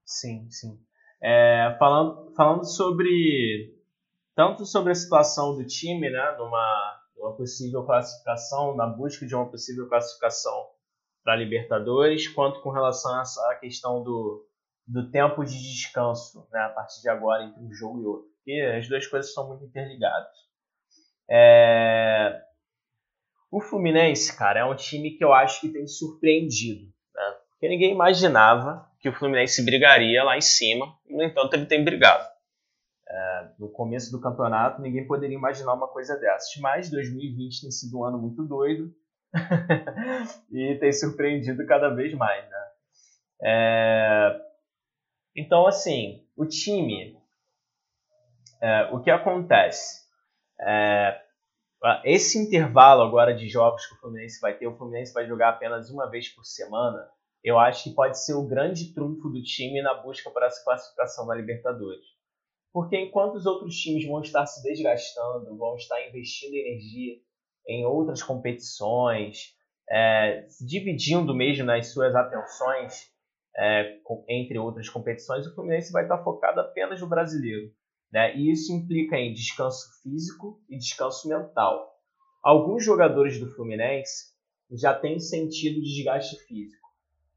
Sim, 0.04 0.50
sim. 0.50 0.80
É, 1.22 1.76
falando, 1.78 2.34
falando 2.36 2.66
sobre 2.66 3.80
tanto 4.34 4.66
sobre 4.66 4.94
a 4.94 4.96
situação 4.96 5.56
do 5.56 5.64
time, 5.64 6.10
né, 6.10 6.36
numa, 6.40 7.02
numa 7.16 7.36
possível 7.38 7.86
classificação, 7.86 8.76
na 8.76 8.88
busca 8.88 9.28
de 9.28 9.36
uma 9.36 9.48
possível 9.48 9.88
classificação 9.88 10.74
para 11.24 11.34
a 11.34 11.38
Libertadores, 11.38 12.28
quanto 12.28 12.62
com 12.62 12.70
relação 12.70 13.18
a 13.18 13.22
essa 13.22 13.56
questão 13.56 14.04
do, 14.04 14.46
do 14.86 15.10
tempo 15.10 15.44
de 15.44 15.58
descanso, 15.58 16.48
né, 16.52 16.60
a 16.60 16.70
partir 16.70 17.02
de 17.02 17.10
agora, 17.10 17.44
entre 17.46 17.62
um 17.62 17.72
jogo 17.72 18.02
e 18.02 18.06
outro. 18.06 18.28
Porque 18.36 18.60
as 18.78 18.88
duas 18.88 19.08
coisas 19.08 19.34
são 19.34 19.48
muito 19.48 19.64
interligadas. 19.64 20.36
É... 21.30 22.42
O 23.50 23.62
Fluminense, 23.62 24.36
cara, 24.36 24.60
é 24.60 24.66
um 24.66 24.76
time 24.76 25.12
que 25.12 25.24
eu 25.24 25.34
acho 25.34 25.62
que 25.62 25.70
tem 25.70 25.88
surpreendido. 25.88 26.92
Né? 27.16 27.36
Porque 27.52 27.70
ninguém 27.70 27.92
imaginava 27.92 28.86
que 29.00 29.08
o 29.08 29.14
Fluminense 29.14 29.64
brigaria 29.64 30.24
lá 30.24 30.38
em 30.38 30.42
cima, 30.42 30.98
no 31.10 31.24
entanto, 31.24 31.54
ele 31.54 31.66
tem 31.66 31.84
brigado. 31.84 32.28
É, 33.08 33.52
no 33.60 33.70
começo 33.70 34.12
do 34.12 34.20
campeonato, 34.20 34.82
ninguém 34.82 35.06
poderia 35.06 35.38
imaginar 35.38 35.74
uma 35.74 35.88
coisa 35.88 36.18
dessas. 36.18 36.60
Mas 36.60 36.90
2020 36.90 37.62
tem 37.62 37.72
sido 37.72 38.00
um 38.00 38.04
ano 38.04 38.18
muito 38.18 38.44
doido 38.44 38.94
e 40.52 40.78
tem 40.80 40.92
surpreendido 40.92 41.66
cada 41.66 41.90
vez 41.90 42.14
mais, 42.14 42.48
né? 42.50 42.72
É... 43.44 44.42
Então, 45.36 45.66
assim, 45.66 46.26
o 46.38 46.46
time, 46.46 47.18
é, 48.62 48.84
o 48.92 49.02
que 49.02 49.10
acontece? 49.10 50.04
É, 50.62 51.20
esse 52.06 52.38
intervalo 52.38 53.02
agora 53.02 53.34
de 53.34 53.50
jogos 53.50 53.86
que 53.86 53.96
o 53.96 53.98
Fluminense 53.98 54.40
vai 54.40 54.58
ter, 54.58 54.68
o 54.68 54.78
Fluminense 54.78 55.14
vai 55.14 55.28
jogar 55.28 55.50
apenas 55.50 55.90
uma 55.90 56.10
vez 56.10 56.30
por 56.30 56.46
semana, 56.46 57.10
eu 57.44 57.60
acho 57.60 57.84
que 57.84 57.96
pode 57.96 58.24
ser 58.24 58.36
o 58.36 58.48
grande 58.48 58.94
trunfo 58.94 59.30
do 59.30 59.44
time 59.44 59.82
na 59.82 59.94
busca 59.96 60.30
por 60.30 60.44
essa 60.44 60.64
classificação 60.64 61.26
na 61.26 61.36
Libertadores. 61.36 62.06
Porque 62.72 62.98
enquanto 62.98 63.36
os 63.36 63.46
outros 63.46 63.76
times 63.76 64.08
vão 64.08 64.22
estar 64.22 64.46
se 64.46 64.64
desgastando, 64.64 65.58
vão 65.58 65.76
estar 65.76 66.08
investindo 66.08 66.56
energia 66.56 67.20
em 67.68 67.86
outras 67.86 68.22
competições, 68.22 69.56
é, 69.90 70.48
dividindo 70.62 71.34
mesmo 71.34 71.66
nas 71.66 71.88
suas 71.88 72.16
atenções 72.16 73.12
é, 73.56 74.00
entre 74.28 74.58
outras 74.58 74.90
competições, 74.90 75.46
o 75.46 75.54
Fluminense 75.54 75.92
vai 75.92 76.04
estar 76.04 76.24
focado 76.24 76.60
apenas 76.60 77.00
no 77.02 77.08
brasileiro. 77.08 77.72
Né? 78.12 78.36
E 78.36 78.52
isso 78.52 78.72
implica 78.74 79.18
em 79.18 79.34
descanso 79.34 80.02
físico 80.02 80.62
e 80.70 80.78
descanso 80.78 81.28
mental. 81.28 82.00
Alguns 82.44 82.84
jogadores 82.84 83.40
do 83.40 83.50
Fluminense 83.52 84.34
já 84.72 84.94
têm 84.94 85.20
sentido 85.20 85.82
desgaste 85.82 86.38
físico. 86.46 86.84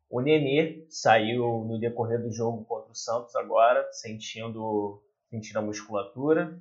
O 0.08 0.20
Nenê 0.20 0.86
saiu 0.88 1.64
no 1.64 1.78
decorrer 1.78 2.22
do 2.22 2.30
jogo 2.30 2.64
contra 2.64 2.92
o 2.92 2.94
Santos 2.94 3.34
agora, 3.36 3.86
sentindo, 3.92 5.02
sentindo 5.30 5.58
a 5.58 5.62
musculatura. 5.62 6.60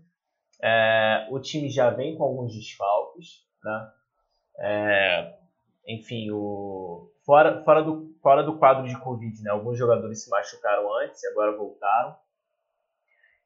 É, 0.61 1.27
o 1.29 1.39
time 1.39 1.69
já 1.69 1.89
vem 1.89 2.15
com 2.15 2.23
alguns 2.23 2.53
desfalques. 2.53 3.45
Né? 3.65 3.91
É, 4.59 5.37
enfim, 5.87 6.29
o, 6.31 7.11
fora, 7.25 7.63
fora, 7.63 7.83
do, 7.83 8.15
fora 8.21 8.43
do 8.43 8.57
quadro 8.57 8.87
de 8.87 8.97
Covid, 8.99 9.41
né? 9.41 9.49
alguns 9.49 9.77
jogadores 9.77 10.23
se 10.23 10.29
machucaram 10.29 10.93
antes 10.99 11.23
e 11.23 11.27
agora 11.27 11.57
voltaram. 11.57 12.15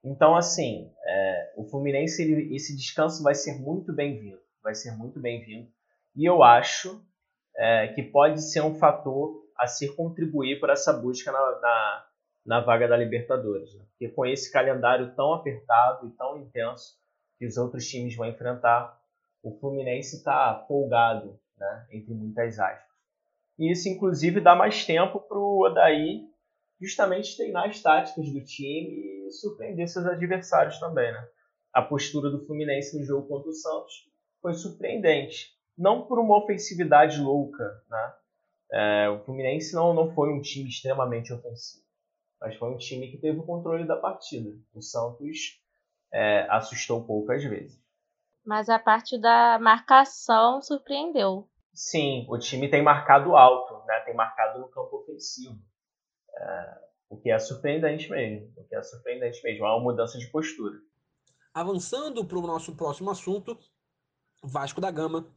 Então, 0.04 0.36
assim, 0.36 0.94
é, 1.06 1.54
o 1.58 1.64
Fluminense, 1.66 2.22
ele, 2.22 2.56
esse 2.56 2.76
descanso 2.76 3.24
vai 3.24 3.34
ser 3.34 3.60
muito 3.60 3.94
bem-vindo. 3.94 4.40
Vai 4.62 4.76
ser 4.76 4.92
muito 4.92 5.20
bem-vindo. 5.20 5.70
E 6.16 6.26
eu 6.26 6.44
acho 6.44 7.04
é, 7.58 7.88
que 7.90 8.04
pode 8.04 8.42
ser 8.42 8.62
um 8.62 8.76
fator 8.76 9.44
a 9.58 9.68
se 9.68 9.94
contribuir 9.96 10.60
por 10.60 10.70
essa 10.70 10.94
busca 10.94 11.32
na, 11.32 11.60
na, 11.60 12.06
na 12.46 12.60
vaga 12.62 12.88
da 12.88 12.96
Libertadores. 12.96 13.74
Né? 13.74 13.86
Porque 13.92 14.10
com 14.10 14.26
esse 14.26 14.52
calendário 14.52 15.14
tão 15.16 15.34
apertado 15.34 16.08
e 16.08 16.12
tão 16.12 16.38
intenso 16.38 16.98
que 17.38 17.46
os 17.46 17.58
outros 17.58 17.88
times 17.88 18.16
vão 18.16 18.28
enfrentar, 18.28 18.99
o 19.44 19.58
Fluminense 19.60 20.18
está 20.18 20.66
folgado, 20.68 21.40
né, 21.58 21.88
entre 21.92 22.14
muitas 22.14 22.60
aspas. 22.60 22.90
E 23.58 23.72
isso, 23.72 23.90
inclusive, 23.90 24.40
dá 24.40 24.56
mais 24.56 24.86
tempo 24.86 25.20
para 25.20 25.38
o 25.38 25.66
Odaí 25.66 26.30
justamente 26.80 27.36
treinar 27.36 27.68
as 27.68 27.82
táticas 27.82 28.32
do 28.32 28.44
time 28.44 29.28
e 29.28 29.32
surpreender 29.32 29.88
seus 29.88 30.06
adversários 30.06 30.80
também. 30.80 31.12
Né? 31.12 31.28
A 31.74 31.82
postura 31.82 32.30
do 32.30 32.46
Fluminense 32.46 32.98
no 32.98 33.04
jogo 33.04 33.28
contra 33.28 33.50
o 33.50 33.54
Santos 33.54 34.10
foi 34.42 34.54
surpreendente. 34.54 35.58
Não 35.78 36.08
por 36.08 36.20
uma 36.20 36.38
ofensividade 36.42 37.20
louca. 37.20 37.84
Né? 37.90 38.14
É, 38.72 39.10
o 39.10 39.20
Fluminense 39.26 39.74
não, 39.74 39.94
não 39.94 40.14
foi 40.14 40.30
um 40.30 40.42
time 40.42 40.70
extremamente 40.70 41.34
ofensivo, 41.34 41.84
mas 42.40 42.56
foi 42.56 42.70
um 42.70 42.78
time 42.78 43.12
que 43.12 43.18
teve 43.18 43.40
o 43.40 43.46
controle 43.46 43.86
da 43.86 43.98
partida. 43.98 44.50
O 44.74 44.82
Santos 44.82 45.62
é, 46.14 46.48
assustou 46.50 47.04
poucas 47.04 47.44
vezes. 47.44 47.78
Mas 48.46 48.70
a 48.70 48.80
parte 48.80 49.20
da 49.20 49.60
marcação 49.60 50.62
surpreendeu. 50.62 51.48
Sim, 51.74 52.26
o 52.30 52.38
time 52.38 52.70
tem 52.70 52.82
marcado 52.82 53.36
alto, 53.36 53.86
né? 53.86 54.00
tem 54.02 54.16
marcado 54.16 54.60
no 54.60 54.70
campo 54.70 54.98
ofensivo. 54.98 55.58
É, 56.36 56.78
o 57.10 57.18
que 57.18 57.32
é 57.32 57.40
surpreendente 57.40 58.10
mesmo. 58.10 58.52
O 58.58 58.64
que 58.66 58.76
é 58.76 58.82
surpreendente 58.82 59.42
mesmo. 59.44 59.66
É 59.66 59.70
uma 59.70 59.80
mudança 59.80 60.18
de 60.18 60.28
postura. 60.28 60.78
Avançando 61.54 62.26
para 62.26 62.38
o 62.38 62.48
nosso 62.48 62.76
próximo 62.76 63.10
assunto, 63.10 63.58
Vasco 64.44 64.80
da 64.80 64.92
Gama 64.92 65.28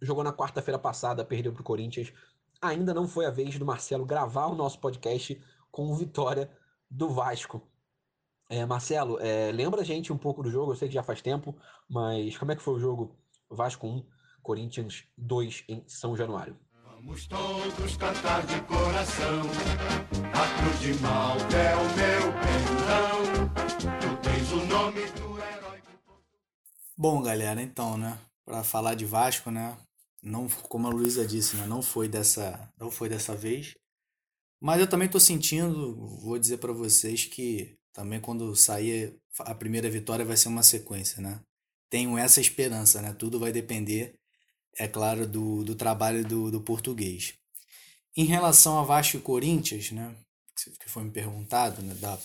jogou 0.00 0.24
na 0.24 0.32
quarta-feira 0.32 0.78
passada, 0.78 1.24
perdeu 1.24 1.52
para 1.52 1.60
o 1.60 1.64
Corinthians. 1.64 2.12
Ainda 2.60 2.92
não 2.92 3.06
foi 3.06 3.26
a 3.26 3.30
vez 3.30 3.58
do 3.58 3.64
Marcelo 3.64 4.04
gravar 4.04 4.46
o 4.46 4.54
nosso 4.54 4.80
podcast 4.80 5.40
com 5.70 5.94
vitória 5.94 6.50
do 6.90 7.08
Vasco. 7.08 7.62
É, 8.52 8.66
Marcelo, 8.66 9.18
é, 9.18 9.50
lembra 9.50 9.80
a 9.80 9.84
gente 9.84 10.12
um 10.12 10.18
pouco 10.18 10.42
do 10.42 10.50
jogo, 10.50 10.72
eu 10.72 10.76
sei 10.76 10.86
que 10.86 10.92
já 10.92 11.02
faz 11.02 11.22
tempo, 11.22 11.56
mas 11.88 12.36
como 12.36 12.52
é 12.52 12.54
que 12.54 12.60
foi 12.60 12.74
o 12.74 12.78
jogo 12.78 13.16
Vasco 13.48 13.86
1, 13.86 14.04
Corinthians 14.42 15.04
2 15.16 15.64
em 15.70 15.82
São 15.86 16.14
Januário? 16.14 16.54
Vamos 16.84 17.26
todos 17.26 17.96
cantar 17.96 18.44
de 18.44 18.60
coração. 18.60 19.40
A 20.34 20.60
cruz 20.60 20.80
de 20.80 20.92
mal 21.00 21.34
é 21.38 21.76
o 21.76 21.84
meu 21.96 22.32
perdão. 22.42 23.48
Tu 24.02 24.16
tens 24.20 24.52
o 24.52 24.66
nome 24.66 25.00
do 25.12 25.38
herói. 25.38 25.82
Bom, 26.94 27.22
galera, 27.22 27.62
então, 27.62 27.96
né? 27.96 28.18
Para 28.44 28.62
falar 28.62 28.94
de 28.94 29.06
Vasco, 29.06 29.50
né? 29.50 29.78
Não, 30.22 30.46
como 30.68 30.88
a 30.88 30.90
Luísa 30.90 31.26
disse, 31.26 31.56
né? 31.56 31.66
Não 31.66 31.80
foi 31.80 32.06
dessa, 32.06 32.70
não 32.78 32.90
foi 32.90 33.08
dessa 33.08 33.34
vez. 33.34 33.74
Mas 34.60 34.78
eu 34.78 34.86
também 34.86 35.08
tô 35.08 35.18
sentindo, 35.18 35.96
vou 36.20 36.38
dizer 36.38 36.58
para 36.58 36.74
vocês 36.74 37.24
que 37.24 37.80
também 37.92 38.20
quando 38.20 38.54
sair 38.56 39.16
a 39.40 39.54
primeira 39.54 39.88
vitória 39.90 40.24
vai 40.24 40.36
ser 40.36 40.48
uma 40.48 40.62
sequência, 40.62 41.22
né? 41.22 41.40
Tenho 41.90 42.16
essa 42.16 42.40
esperança, 42.40 43.00
né? 43.02 43.12
Tudo 43.12 43.38
vai 43.38 43.52
depender, 43.52 44.14
é 44.78 44.88
claro, 44.88 45.26
do, 45.26 45.62
do 45.64 45.74
trabalho 45.74 46.24
do, 46.24 46.50
do 46.50 46.60
português. 46.60 47.34
Em 48.16 48.24
relação 48.24 48.78
a 48.78 48.82
Vasco 48.82 49.16
e 49.16 49.20
Corinthians, 49.20 49.90
né? 49.90 50.14
Que 50.80 50.88
foi 50.88 51.04
me 51.04 51.10
perguntado, 51.10 51.82
né? 51.82 51.94
Da, 51.94 52.18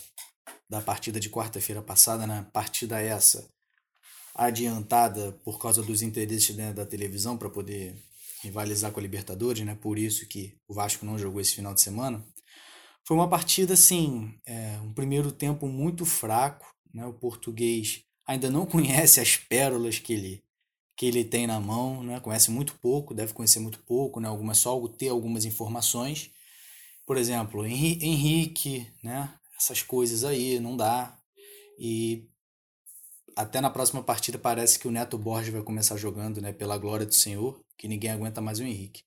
da 0.70 0.82
partida 0.82 1.20
de 1.20 1.30
quarta-feira 1.30 1.82
passada, 1.82 2.28
né? 2.28 2.46
Partida 2.54 3.02
essa 3.02 3.48
adiantada 4.36 5.32
por 5.44 5.60
causa 5.60 5.82
dos 5.82 6.04
interesses 6.04 6.56
né, 6.56 6.72
da 6.72 6.86
televisão 6.86 7.36
para 7.36 7.50
poder 7.50 7.96
rivalizar 8.44 8.92
com 8.92 9.00
a 9.00 9.02
Libertadores, 9.02 9.66
né? 9.66 9.76
Por 9.82 9.98
isso 9.98 10.28
que 10.28 10.56
o 10.68 10.74
Vasco 10.76 11.06
não 11.06 11.18
jogou 11.18 11.42
esse 11.42 11.56
final 11.56 11.74
de 11.74 11.82
semana. 11.82 12.24
Foi 13.08 13.16
uma 13.16 13.30
partida 13.30 13.74
assim, 13.74 14.38
é, 14.46 14.78
um 14.84 14.92
primeiro 14.92 15.32
tempo 15.32 15.66
muito 15.66 16.06
fraco, 16.06 16.76
né? 16.94 17.06
O 17.06 17.14
português 17.14 18.04
ainda 18.28 18.52
não 18.52 18.66
conhece 18.68 19.22
as 19.22 19.38
pérolas 19.38 19.98
que 19.98 20.12
ele 20.12 20.44
que 20.94 21.06
ele 21.06 21.24
tem 21.24 21.48
na 21.48 21.58
mão, 21.58 22.04
né? 22.04 22.20
Conhece 22.20 22.52
muito 22.52 22.76
pouco, 22.80 23.14
deve 23.14 23.32
conhecer 23.32 23.60
muito 23.60 23.80
pouco, 23.80 24.20
né? 24.20 24.28
Algumas 24.28 24.58
só 24.58 24.86
ter 24.90 25.08
algumas 25.08 25.46
informações. 25.46 26.32
Por 27.06 27.16
exemplo, 27.16 27.66
Henrique, 27.66 28.92
né? 29.02 29.34
Essas 29.58 29.82
coisas 29.82 30.26
aí 30.26 30.60
não 30.60 30.76
dá. 30.76 31.18
E 31.80 32.28
até 33.38 33.62
na 33.62 33.70
próxima 33.70 34.04
partida 34.04 34.38
parece 34.38 34.78
que 34.78 34.88
o 34.88 34.92
Neto 34.92 35.18
Borges 35.18 35.54
vai 35.54 35.62
começar 35.62 35.96
jogando, 35.96 36.42
né, 36.42 36.52
pela 36.52 36.78
glória 36.78 37.06
do 37.06 37.14
Senhor, 37.14 37.64
que 37.78 37.88
ninguém 37.88 38.12
aguenta 38.12 38.42
mais 38.42 38.60
o 38.60 38.64
Henrique. 38.64 39.07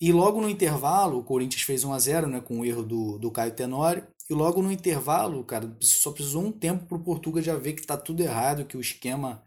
E 0.00 0.12
logo 0.12 0.40
no 0.40 0.48
intervalo, 0.48 1.18
o 1.18 1.24
Corinthians 1.24 1.62
fez 1.62 1.84
1 1.84 1.92
a 1.92 1.98
0 1.98 2.26
né, 2.26 2.40
com 2.40 2.60
o 2.60 2.64
erro 2.64 2.82
do, 2.82 3.18
do 3.18 3.30
Caio 3.30 3.54
Tenório. 3.54 4.06
E 4.28 4.34
logo 4.34 4.62
no 4.62 4.72
intervalo, 4.72 5.44
cara, 5.44 5.76
só 5.80 6.10
precisou 6.10 6.44
um 6.44 6.52
tempo 6.52 6.86
para 6.86 6.96
o 6.96 7.02
Portugal 7.02 7.42
já 7.42 7.56
ver 7.56 7.74
que 7.74 7.86
tá 7.86 7.96
tudo 7.96 8.22
errado, 8.22 8.64
que 8.64 8.76
o 8.76 8.80
esquema 8.80 9.42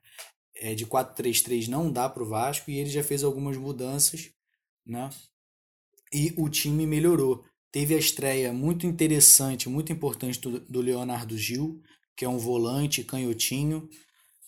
é, 0.56 0.74
de 0.74 0.86
4-3-3 0.86 1.68
não 1.68 1.92
dá 1.92 2.08
para 2.08 2.24
o 2.24 2.28
Vasco. 2.28 2.72
E 2.72 2.78
ele 2.78 2.90
já 2.90 3.04
fez 3.04 3.24
algumas 3.24 3.58
mudanças, 3.58 4.32
né? 4.86 5.10
E 6.14 6.34
o 6.38 6.48
time 6.48 6.86
melhorou. 6.86 7.44
Teve 7.72 7.96
a 7.96 8.00
estreia 8.00 8.54
muito 8.54 8.88
interessante, 8.88 9.68
muito 9.68 9.92
importante 9.92 10.40
do, 10.40 10.60
do 10.62 10.80
Leonardo 10.80 11.38
Gil, 11.38 11.82
que 12.16 12.24
é 12.24 12.30
um 12.30 12.38
volante 12.38 13.04
canhotinho, 13.04 13.90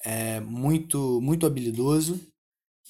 é, 0.05 0.39
muito, 0.39 1.19
muito 1.21 1.45
habilidoso 1.45 2.19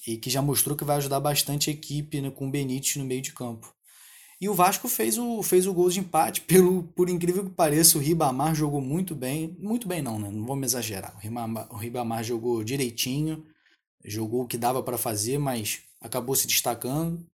e 0.06 0.16
que 0.16 0.30
já 0.30 0.40
mostrou 0.40 0.76
que 0.76 0.84
vai 0.84 0.96
ajudar 0.96 1.20
bastante 1.20 1.70
a 1.70 1.72
equipe 1.72 2.20
né, 2.20 2.30
com 2.30 2.48
o 2.48 2.50
Benítez 2.50 2.96
no 2.96 3.04
meio 3.04 3.22
de 3.22 3.32
campo. 3.32 3.74
E 4.40 4.48
o 4.48 4.54
Vasco 4.54 4.88
fez 4.88 5.18
o, 5.18 5.42
fez 5.42 5.66
o 5.66 5.74
gol 5.74 5.90
de 5.90 6.00
empate, 6.00 6.40
pelo, 6.48 6.84
por 6.84 7.10
incrível 7.10 7.44
que 7.44 7.50
pareça, 7.50 7.98
o 7.98 8.00
Ribamar 8.00 8.54
jogou 8.54 8.80
muito 8.80 9.14
bem. 9.14 9.56
Muito 9.58 9.86
bem 9.86 10.00
não, 10.00 10.18
né? 10.18 10.30
Não 10.30 10.46
vamos 10.46 10.64
exagerar. 10.64 11.14
O 11.16 11.18
Ribamar, 11.18 11.68
o 11.70 11.76
Ribamar 11.76 12.24
jogou 12.24 12.64
direitinho, 12.64 13.44
jogou 14.04 14.42
o 14.42 14.46
que 14.46 14.56
dava 14.56 14.82
para 14.82 14.96
fazer, 14.96 15.38
mas 15.38 15.82
acabou 16.00 16.34
se 16.34 16.46
destacando 16.46 17.24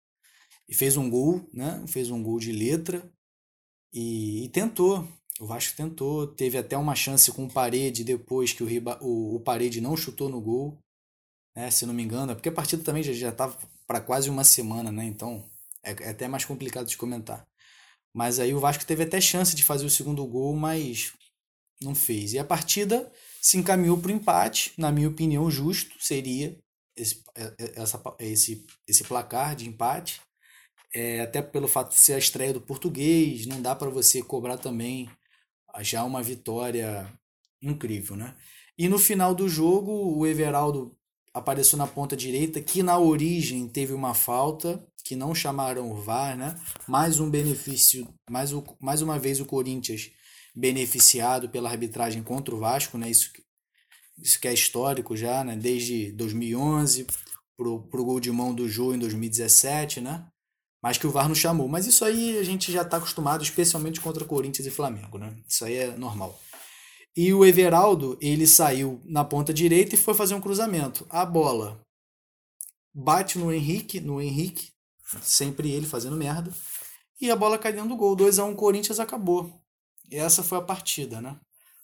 e 0.68 0.74
fez 0.74 0.96
um 0.96 1.08
gol, 1.08 1.48
né? 1.52 1.84
Fez 1.86 2.10
um 2.10 2.20
gol 2.20 2.40
de 2.40 2.50
letra 2.50 3.08
e, 3.92 4.44
e 4.44 4.48
tentou. 4.48 5.06
O 5.38 5.46
Vasco 5.46 5.76
tentou, 5.76 6.26
teve 6.26 6.58
até 6.58 6.76
uma 6.76 6.94
chance 6.94 7.30
com 7.30 7.44
o 7.44 7.52
Parede 7.52 8.02
depois 8.02 8.52
que 8.52 8.64
o, 8.64 8.66
Riba, 8.66 8.98
o, 9.00 9.36
o 9.36 9.40
Parede 9.40 9.80
não 9.80 9.96
chutou 9.96 10.28
no 10.28 10.40
gol, 10.40 10.78
né, 11.56 11.70
se 11.70 11.86
não 11.86 11.94
me 11.94 12.02
engano, 12.02 12.34
porque 12.34 12.50
a 12.50 12.52
partida 12.52 12.84
também 12.84 13.02
já 13.02 13.30
estava 13.30 13.56
para 13.86 14.00
quase 14.00 14.28
uma 14.28 14.44
semana, 14.44 14.92
né? 14.92 15.04
Então 15.04 15.48
é, 15.82 15.92
é, 15.92 16.10
até 16.10 16.28
mais 16.28 16.44
complicado 16.44 16.86
de 16.86 16.96
comentar. 16.96 17.46
Mas 18.12 18.38
aí 18.38 18.52
o 18.54 18.60
Vasco 18.60 18.84
teve 18.84 19.04
até 19.04 19.20
chance 19.20 19.56
de 19.56 19.64
fazer 19.64 19.86
o 19.86 19.90
segundo 19.90 20.26
gol, 20.26 20.54
mas 20.54 21.12
não 21.80 21.94
fez. 21.94 22.32
E 22.34 22.38
a 22.38 22.44
partida 22.44 23.10
se 23.40 23.56
encaminhou 23.56 23.98
para 23.98 24.10
o 24.10 24.14
empate, 24.14 24.72
na 24.76 24.92
minha 24.92 25.08
opinião, 25.08 25.50
justo 25.50 25.94
seria 26.00 26.58
esse, 26.96 27.22
é, 27.34 27.54
é, 27.58 27.82
essa, 27.82 28.02
esse, 28.18 28.66
esse 28.86 29.04
placar 29.04 29.56
de 29.56 29.68
empate. 29.68 30.20
É, 30.94 31.20
até 31.20 31.42
pelo 31.42 31.68
fato 31.68 31.90
de 31.90 32.00
ser 32.00 32.14
a 32.14 32.18
estreia 32.18 32.54
do 32.54 32.60
português, 32.60 33.44
não 33.46 33.60
dá 33.60 33.74
para 33.74 33.90
você 33.90 34.22
cobrar 34.22 34.56
também 34.56 35.10
já 35.80 36.04
uma 36.04 36.22
vitória 36.22 37.12
incrível, 37.60 38.16
né? 38.16 38.34
E 38.78 38.88
no 38.88 38.98
final 38.98 39.34
do 39.34 39.48
jogo, 39.48 39.92
o 40.16 40.26
Everaldo 40.26 40.96
apareceu 41.36 41.76
na 41.76 41.86
ponta 41.86 42.16
direita, 42.16 42.62
que 42.62 42.82
na 42.82 42.98
origem 42.98 43.68
teve 43.68 43.92
uma 43.92 44.14
falta, 44.14 44.82
que 45.04 45.14
não 45.14 45.34
chamaram 45.34 45.92
o 45.92 45.94
VAR, 45.94 46.36
né? 46.36 46.58
Mais 46.88 47.20
um 47.20 47.28
benefício, 47.28 48.08
mais, 48.30 48.54
o, 48.54 48.64
mais 48.80 49.02
uma 49.02 49.18
vez 49.18 49.38
o 49.38 49.44
Corinthians 49.44 50.10
beneficiado 50.54 51.50
pela 51.50 51.68
arbitragem 51.68 52.22
contra 52.22 52.54
o 52.54 52.58
Vasco, 52.58 52.96
né? 52.96 53.10
Isso, 53.10 53.30
isso 54.18 54.40
que 54.40 54.48
é 54.48 54.54
histórico 54.54 55.14
já, 55.14 55.44
né? 55.44 55.54
Desde 55.56 56.10
2011, 56.12 57.06
pro, 57.54 57.82
pro 57.82 58.04
gol 58.04 58.18
de 58.18 58.32
mão 58.32 58.54
do 58.54 58.66
Jô 58.66 58.94
em 58.94 58.98
2017, 58.98 60.00
né? 60.00 60.26
mas 60.82 60.98
que 60.98 61.06
o 61.06 61.10
VAR 61.10 61.26
não 61.26 61.34
chamou. 61.34 61.66
Mas 61.68 61.84
isso 61.84 62.04
aí 62.04 62.38
a 62.38 62.44
gente 62.44 62.70
já 62.70 62.82
está 62.82 62.98
acostumado, 62.98 63.42
especialmente 63.42 64.00
contra 64.00 64.24
Corinthians 64.24 64.66
e 64.68 64.70
Flamengo, 64.70 65.18
né? 65.18 65.34
Isso 65.48 65.64
aí 65.64 65.74
é 65.74 65.96
normal. 65.96 66.38
E 67.16 67.32
o 67.32 67.44
Everaldo, 67.44 68.18
ele 68.20 68.46
saiu 68.46 69.00
na 69.04 69.24
ponta 69.24 69.54
direita 69.54 69.94
e 69.94 69.98
foi 69.98 70.14
fazer 70.14 70.34
um 70.34 70.40
cruzamento. 70.40 71.06
A 71.08 71.24
bola 71.24 71.80
bate 72.94 73.38
no 73.38 73.52
Henrique, 73.52 74.00
no 74.00 74.20
Henrique, 74.20 74.70
sempre 75.22 75.70
ele 75.70 75.86
fazendo 75.86 76.16
merda, 76.16 76.52
e 77.20 77.30
a 77.30 77.36
bola 77.36 77.58
cai 77.58 77.72
dentro 77.72 77.88
do 77.88 77.96
gol. 77.96 78.14
2 78.14 78.38
a 78.38 78.44
1 78.44 78.50
um, 78.50 78.54
Corinthians 78.54 79.00
acabou. 79.00 79.60
Essa 80.10 80.42
foi 80.42 80.58
a 80.58 80.62
partida, 80.62 81.20
né? 81.20 81.38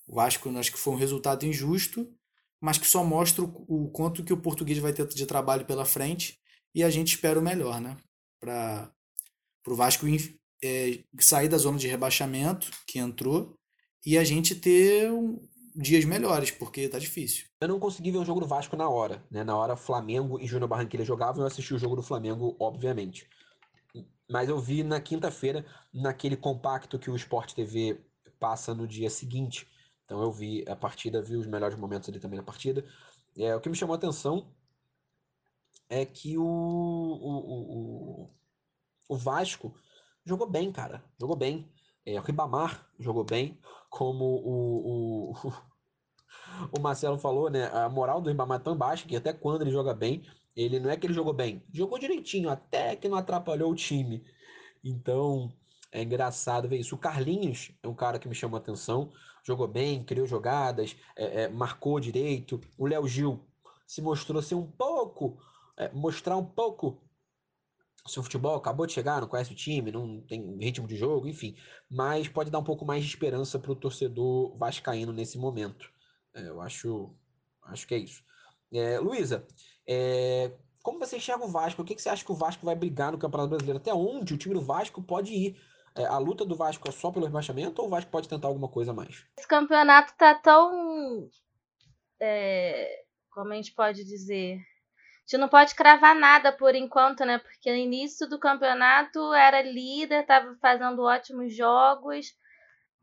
O 0.07 0.17
Vasco 0.17 0.49
acho 0.59 0.73
que 0.73 0.79
foi 0.79 0.93
um 0.93 0.99
resultado 0.99 1.47
injusto, 1.47 2.07
mas 2.61 2.77
que 2.77 2.87
só 2.87 3.03
mostra 3.03 3.43
o, 3.43 3.65
o 3.69 3.91
quanto 3.91 4.23
que 4.23 4.33
o 4.33 4.41
português 4.41 4.79
vai 4.79 4.93
ter 4.93 5.07
de 5.07 5.27
trabalho 5.27 5.65
pela 5.65 5.87
frente 5.87 6.39
e 6.75 6.85
a 6.85 6.91
gente 6.91 7.15
espera 7.15 7.39
o 7.39 7.43
melhor, 7.43 7.81
né? 7.81 7.97
para 8.43 8.93
o 9.69 9.77
Vasco 9.77 10.07
é, 10.63 10.99
sair 11.21 11.49
da 11.49 11.57
zona 11.57 11.79
de 11.79 11.87
rebaixamento 11.87 12.71
que 12.87 12.99
entrou 12.99 13.55
e 14.05 14.19
a 14.19 14.25
gente 14.25 14.55
ter 14.55 15.11
um, 15.11 15.39
dias 15.75 16.05
melhores, 16.05 16.51
porque 16.51 16.89
tá 16.89 16.99
difícil. 16.99 17.47
Eu 17.61 17.69
não 17.69 17.79
consegui 17.79 18.11
ver 18.11 18.19
o 18.19 18.25
jogo 18.25 18.41
do 18.41 18.47
Vasco 18.47 18.77
na 18.77 18.89
hora, 18.89 19.25
né? 19.31 19.45
Na 19.45 19.57
hora 19.57 19.77
Flamengo 19.77 20.41
e 20.41 20.47
Júnior 20.47 20.69
Barranquilla 20.69 21.05
jogavam, 21.05 21.43
eu 21.43 21.47
assisti 21.47 21.75
o 21.75 21.79
jogo 21.79 21.97
do 21.97 22.03
Flamengo, 22.03 22.57
obviamente. 22.59 23.29
Mas 24.31 24.49
eu 24.49 24.59
vi 24.59 24.83
na 24.83 25.01
quinta-feira, 25.01 25.65
naquele 25.93 26.37
compacto 26.37 26.99
que 26.99 27.11
o 27.11 27.17
Sport 27.17 27.55
TV 27.55 28.01
passa 28.39 28.75
no 28.75 28.87
dia 28.87 29.11
seguinte. 29.11 29.69
Então 30.05 30.23
eu 30.23 30.33
vi 30.33 30.65
a 30.69 30.75
partida, 30.75 31.23
vi 31.23 31.37
os 31.37 31.47
melhores 31.47 31.79
momentos 31.79 32.09
ali 32.09 32.19
também 32.19 32.39
na 32.39 32.43
partida. 32.45 32.85
É, 33.37 33.55
o 33.55 33.61
que 33.61 33.69
me 33.69 33.77
chamou 33.77 33.95
a 33.95 33.97
atenção 33.97 34.53
é 35.89 36.05
que 36.05 36.37
o, 36.39 36.43
o, 36.43 38.25
o, 38.27 38.31
o 39.09 39.17
Vasco 39.17 39.75
jogou 40.25 40.49
bem, 40.49 40.73
cara. 40.73 41.05
Jogou 41.21 41.37
bem. 41.37 41.71
É, 42.05 42.19
o 42.19 42.23
Ribamar 42.23 42.91
jogou 42.99 43.23
bem, 43.23 43.61
como 43.93 44.25
o, 44.25 45.33
o, 45.33 45.35
o 46.79 46.81
Marcelo 46.81 47.19
falou, 47.19 47.51
né? 47.51 47.67
A 47.67 47.91
moral 47.91 48.23
do 48.23 48.31
Ribamar 48.31 48.59
é 48.59 48.63
tão 48.65 48.75
baixa 48.75 49.07
que 49.07 49.15
até 49.15 49.35
quando 49.35 49.61
ele 49.61 49.71
joga 49.71 49.93
bem, 49.93 50.25
ele 50.57 50.81
não 50.81 50.89
é 50.89 50.97
que 50.97 51.07
ele 51.07 51.13
jogou 51.13 51.35
bem, 51.35 51.63
jogou 51.71 51.99
direitinho, 51.99 52.49
até 52.49 52.97
que 52.97 53.07
não 53.07 53.19
atrapalhou 53.19 53.71
o 53.71 53.77
time. 53.77 54.25
Então, 54.83 55.53
é 55.93 56.03
engraçado 56.03 56.69
ver 56.71 56.79
isso. 56.79 56.95
O 56.95 56.99
Carlinhos 56.99 57.71
é 57.83 57.87
um 57.87 57.95
cara 57.95 58.19
que 58.19 58.27
me 58.27 58.35
chamou 58.35 58.57
a 58.57 58.61
atenção, 58.61 59.13
jogou 59.45 59.69
bem, 59.69 60.03
criou 60.03 60.27
jogadas, 60.27 60.97
é, 61.15 61.43
é, 61.43 61.49
marcou 61.49 62.01
direito. 62.01 62.59
O 62.79 62.87
Léo 62.87 63.07
Gil 63.07 63.47
se 63.87 64.01
mostrou 64.01 64.41
ser 64.41 64.55
um 64.55 64.67
pouco 64.67 65.39
é, 65.77 65.91
mostrar 65.93 66.39
um 66.39 66.45
pouco 66.45 67.03
seu 68.07 68.23
futebol, 68.23 68.57
acabou 68.57 68.87
de 68.87 68.93
chegar, 68.93 69.21
não 69.21 69.29
conhece 69.29 69.53
o 69.53 69.57
time, 69.57 69.93
não 69.93 70.21
tem 70.23 70.59
ritmo 70.59 70.87
de 70.87 70.97
jogo, 70.97 71.29
enfim, 71.29 71.57
mas 71.89 72.29
pode 72.29 72.51
dar 72.51 72.59
um 72.59 72.65
pouco 72.65 72.85
mais 72.85 73.03
de 73.03 73.09
esperança 73.09 73.59
para 73.59 73.73
o 73.73 73.77
torcedor 73.77 74.57
vascaíno 74.57 75.13
nesse 75.13 75.39
momento. 75.39 75.91
É, 76.35 76.49
eu 76.49 76.61
acho, 76.61 77.15
acho 77.65 77.87
que 77.87 77.95
é 77.95 77.99
isso. 77.99 78.25
É, 78.73 78.99
Luísa, 78.99 79.47
é, 79.87 80.53
como 80.83 80.99
você 80.99 81.17
enxerga 81.17 81.45
o 81.45 81.49
Vasco? 81.49 81.83
O 81.83 81.85
que, 81.85 81.95
que, 81.95 82.03
você 82.03 82.09
acha 82.09 82.25
que 82.25 82.33
o 82.33 82.37
Vasco 82.37 82.67
vai 82.67 82.75
brigar 82.75 83.13
no 83.13 83.19
Campeonato 83.19 83.51
Brasileiro? 83.51 83.79
Até 83.79 83.95
onde 83.95 84.35
o 84.35 84.39
time 84.39 84.55
do 84.55 84.61
Vasco 84.61 85.03
pode 85.03 85.33
ir? 85.33 85.57
É, 85.95 86.07
a 86.07 86.19
luta 86.19 86.45
do 86.45 86.57
Vasco 86.57 86.89
é 86.89 86.93
só 86.93 87.11
pelo 87.11 87.27
rebaixamento 87.27 87.81
ou 87.81 87.87
o 87.87 87.91
Vasco 87.91 88.11
pode 88.11 88.29
tentar 88.29 88.49
alguma 88.49 88.69
coisa 88.69 88.91
a 88.91 88.95
mais? 88.95 89.27
Esse 89.39 89.47
campeonato 89.47 90.15
tá 90.17 90.35
tão. 90.35 91.29
É, 92.21 93.05
como 93.31 93.53
a 93.53 93.57
gente 93.57 93.75
pode 93.75 94.03
dizer? 94.05 94.59
Gente 95.33 95.41
não 95.41 95.49
pode 95.49 95.75
cravar 95.75 96.15
nada 96.15 96.53
por 96.53 96.75
enquanto, 96.75 97.25
né? 97.25 97.39
Porque 97.39 97.71
no 97.71 97.77
início 97.77 98.29
do 98.29 98.39
campeonato 98.39 99.33
era 99.33 99.63
líder, 99.63 100.21
estava 100.21 100.55
fazendo 100.57 101.03
ótimos 101.03 101.55
jogos. 101.55 102.37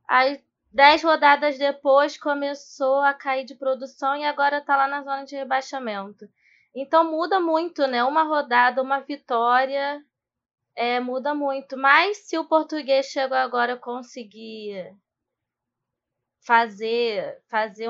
Aí, 0.08 0.44
dez 0.72 1.04
rodadas 1.04 1.58
depois, 1.58 2.18
começou 2.18 3.02
a 3.02 3.14
cair 3.14 3.46
de 3.46 3.56
produção 3.56 4.16
e 4.16 4.26
agora 4.26 4.60
está 4.60 4.78
lá 4.78 4.88
na 4.88 5.02
zona 5.02 5.26
de 5.26 5.36
rebaixamento. 5.36 6.30
Então 6.76 7.10
muda 7.10 7.40
muito, 7.40 7.88
né? 7.88 8.04
Uma 8.04 8.24
rodada, 8.24 8.82
uma 8.82 9.00
vitória, 9.00 10.00
é, 10.76 11.00
muda 11.00 11.34
muito. 11.34 11.76
Mas 11.76 12.18
se 12.28 12.38
o 12.38 12.46
português 12.46 13.08
chegou 13.08 13.38
agora 13.38 13.76
conseguir 13.76 14.96
fazer, 16.46 17.42
fazer 17.50 17.90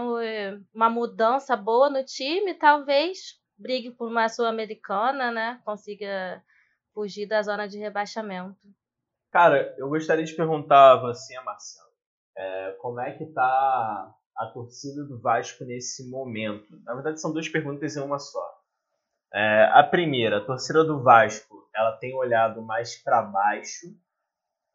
uma 0.73 0.89
mudança 0.89 1.57
boa 1.57 1.89
no 1.89 2.03
time, 2.05 2.53
talvez 2.53 3.38
brigue 3.59 3.91
por 3.91 4.07
uma 4.07 4.29
sul-americana, 4.29 5.31
né? 5.31 5.61
Consiga 5.65 6.41
fugir 6.93 7.27
da 7.27 7.41
zona 7.41 7.67
de 7.67 7.77
rebaixamento. 7.77 8.57
Cara, 9.31 9.75
eu 9.77 9.89
gostaria 9.89 10.25
de 10.25 10.33
perguntar 10.33 10.93
a 10.93 11.01
você, 11.01 11.39
Marcelo, 11.41 11.89
é, 12.35 12.71
como 12.79 12.99
é 12.99 13.11
que 13.11 13.25
tá 13.27 14.15
a 14.35 14.45
torcida 14.47 15.03
do 15.03 15.21
Vasco 15.21 15.65
nesse 15.65 16.09
momento? 16.09 16.81
Na 16.83 16.95
verdade, 16.95 17.21
são 17.21 17.31
duas 17.31 17.47
perguntas 17.47 17.95
em 17.95 18.01
uma 18.01 18.17
só. 18.17 18.59
É, 19.31 19.69
a 19.73 19.83
primeira, 19.83 20.37
a 20.37 20.45
torcida 20.45 20.83
do 20.83 21.03
Vasco, 21.03 21.69
ela 21.75 21.97
tem 21.97 22.15
olhado 22.15 22.61
mais 22.63 22.95
para 23.03 23.21
baixo, 23.21 23.87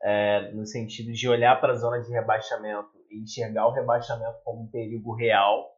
é, 0.03 0.53
no 0.53 0.67
sentido 0.67 1.13
de 1.13 1.29
olhar 1.29 1.61
para 1.61 1.73
a 1.73 1.77
zona 1.77 2.01
de 2.01 2.13
rebaixamento 2.13 2.93
e 3.11 3.23
enxergar 3.23 3.67
o 3.67 3.73
rebaixamento 3.73 4.39
como 4.45 4.65
um 4.65 4.71
perigo 4.71 5.15
real. 5.15 5.75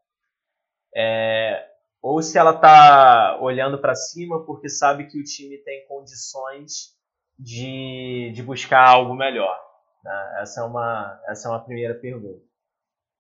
É, 0.94 1.75
ou 2.08 2.22
se 2.22 2.38
ela 2.38 2.52
está 2.52 3.36
olhando 3.40 3.80
para 3.80 3.96
cima 3.96 4.46
porque 4.46 4.68
sabe 4.68 5.08
que 5.08 5.18
o 5.18 5.24
time 5.24 5.58
tem 5.58 5.84
condições 5.88 6.96
de, 7.36 8.30
de 8.32 8.44
buscar 8.44 8.88
algo 8.88 9.12
melhor. 9.12 9.58
Né? 10.04 10.38
Essa, 10.40 10.60
é 10.60 10.64
uma, 10.64 11.20
essa 11.26 11.48
é 11.48 11.50
uma 11.50 11.64
primeira 11.64 11.96
pergunta. 11.96 12.46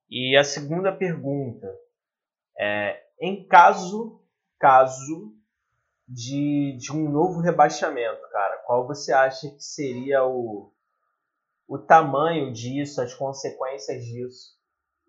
E 0.08 0.36
a 0.36 0.44
segunda 0.44 0.92
pergunta 0.92 1.66
é, 2.56 3.02
em 3.20 3.44
caso, 3.48 4.24
caso 4.56 5.34
de, 6.06 6.76
de 6.78 6.92
um 6.92 7.10
novo 7.10 7.40
rebaixamento, 7.40 8.22
cara, 8.30 8.58
qual 8.58 8.86
você 8.86 9.12
acha 9.12 9.50
que 9.50 9.64
seria 9.64 10.24
o, 10.24 10.72
o 11.66 11.76
tamanho 11.76 12.52
disso, 12.52 13.02
as 13.02 13.12
consequências 13.12 14.04
disso 14.04 14.54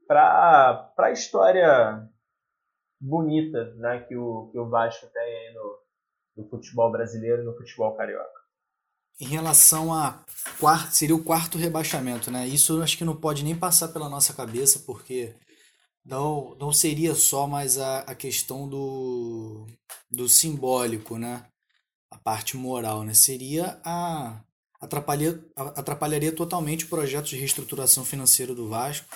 para 0.08 0.92
a 0.98 1.12
história 1.12 2.10
bonita 3.00 3.74
né, 3.76 4.00
que, 4.08 4.16
o, 4.16 4.50
que 4.52 4.58
o 4.58 4.70
Vasco 4.70 5.08
tem 5.08 5.54
no, 5.54 5.80
no 6.38 6.50
futebol 6.50 6.92
brasileiro 6.92 7.42
e 7.42 7.46
no 7.46 7.56
futebol 7.56 7.96
carioca. 7.96 8.38
Em 9.20 9.26
relação 9.26 9.94
a 9.94 10.24
quarto, 10.60 10.96
seria 10.96 11.16
o 11.16 11.24
quarto 11.24 11.58
rebaixamento, 11.58 12.30
né? 12.30 12.48
Isso 12.48 12.74
eu 12.74 12.84
acho 12.84 12.98
que 12.98 13.06
não 13.06 13.16
pode 13.16 13.44
nem 13.44 13.56
passar 13.56 13.88
pela 13.88 14.08
nossa 14.08 14.32
cabeça, 14.32 14.84
porque 14.86 15.36
não, 16.06 16.56
não 16.60 16.72
seria 16.72 17.16
só 17.16 17.48
mais 17.48 17.80
a, 17.80 18.00
a 18.02 18.14
questão 18.14 18.70
do, 18.70 19.66
do 20.10 20.30
simbólico, 20.30 21.18
né? 21.18 21.44
A 22.12 22.18
parte 22.18 22.56
moral, 22.56 23.04
né? 23.04 23.16
Seria 23.16 23.82
a 23.84 24.40
atrapalharia, 24.80 25.44
atrapalharia 25.56 26.32
totalmente 26.32 26.86
o 26.86 26.90
projeto 26.90 27.26
de 27.26 27.38
reestruturação 27.38 28.06
financeira 28.06 28.54
do 28.54 28.70
Vasco 28.70 29.08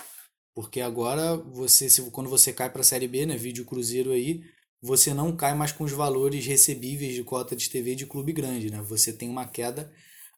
porque 0.53 0.81
agora 0.81 1.35
você, 1.37 1.89
se, 1.89 2.01
quando 2.11 2.29
você 2.29 2.51
cai 2.53 2.69
para 2.69 2.81
a 2.81 2.83
Série 2.83 3.07
B, 3.07 3.25
né, 3.25 3.37
vídeo 3.37 3.65
Cruzeiro 3.65 4.11
aí, 4.11 4.43
você 4.81 5.13
não 5.13 5.35
cai 5.35 5.53
mais 5.55 5.71
com 5.71 5.83
os 5.83 5.91
valores 5.91 6.45
recebíveis 6.45 7.13
de 7.13 7.23
cota 7.23 7.55
de 7.55 7.69
TV 7.69 7.95
de 7.95 8.05
clube 8.05 8.33
grande, 8.33 8.71
né? 8.71 8.81
Você 8.81 9.13
tem 9.13 9.29
uma 9.29 9.47
queda 9.47 9.91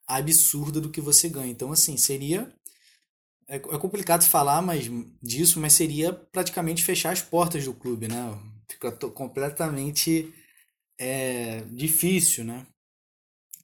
absurda 0.06 0.80
do 0.80 0.90
que 0.90 1.00
você 1.00 1.28
ganha. 1.28 1.50
Então, 1.50 1.72
assim, 1.72 1.96
seria 1.96 2.52
é, 3.48 3.56
é 3.56 3.58
complicado 3.58 4.24
falar 4.24 4.62
mas 4.62 4.84
disso, 5.22 5.60
mas 5.60 5.72
seria 5.72 6.12
praticamente 6.12 6.82
fechar 6.82 7.12
as 7.12 7.22
portas 7.22 7.64
do 7.64 7.74
clube, 7.74 8.08
né? 8.08 8.38
Fica 8.68 8.92
completamente 8.92 10.32
é, 10.98 11.60
difícil, 11.70 12.44
né? 12.44 12.66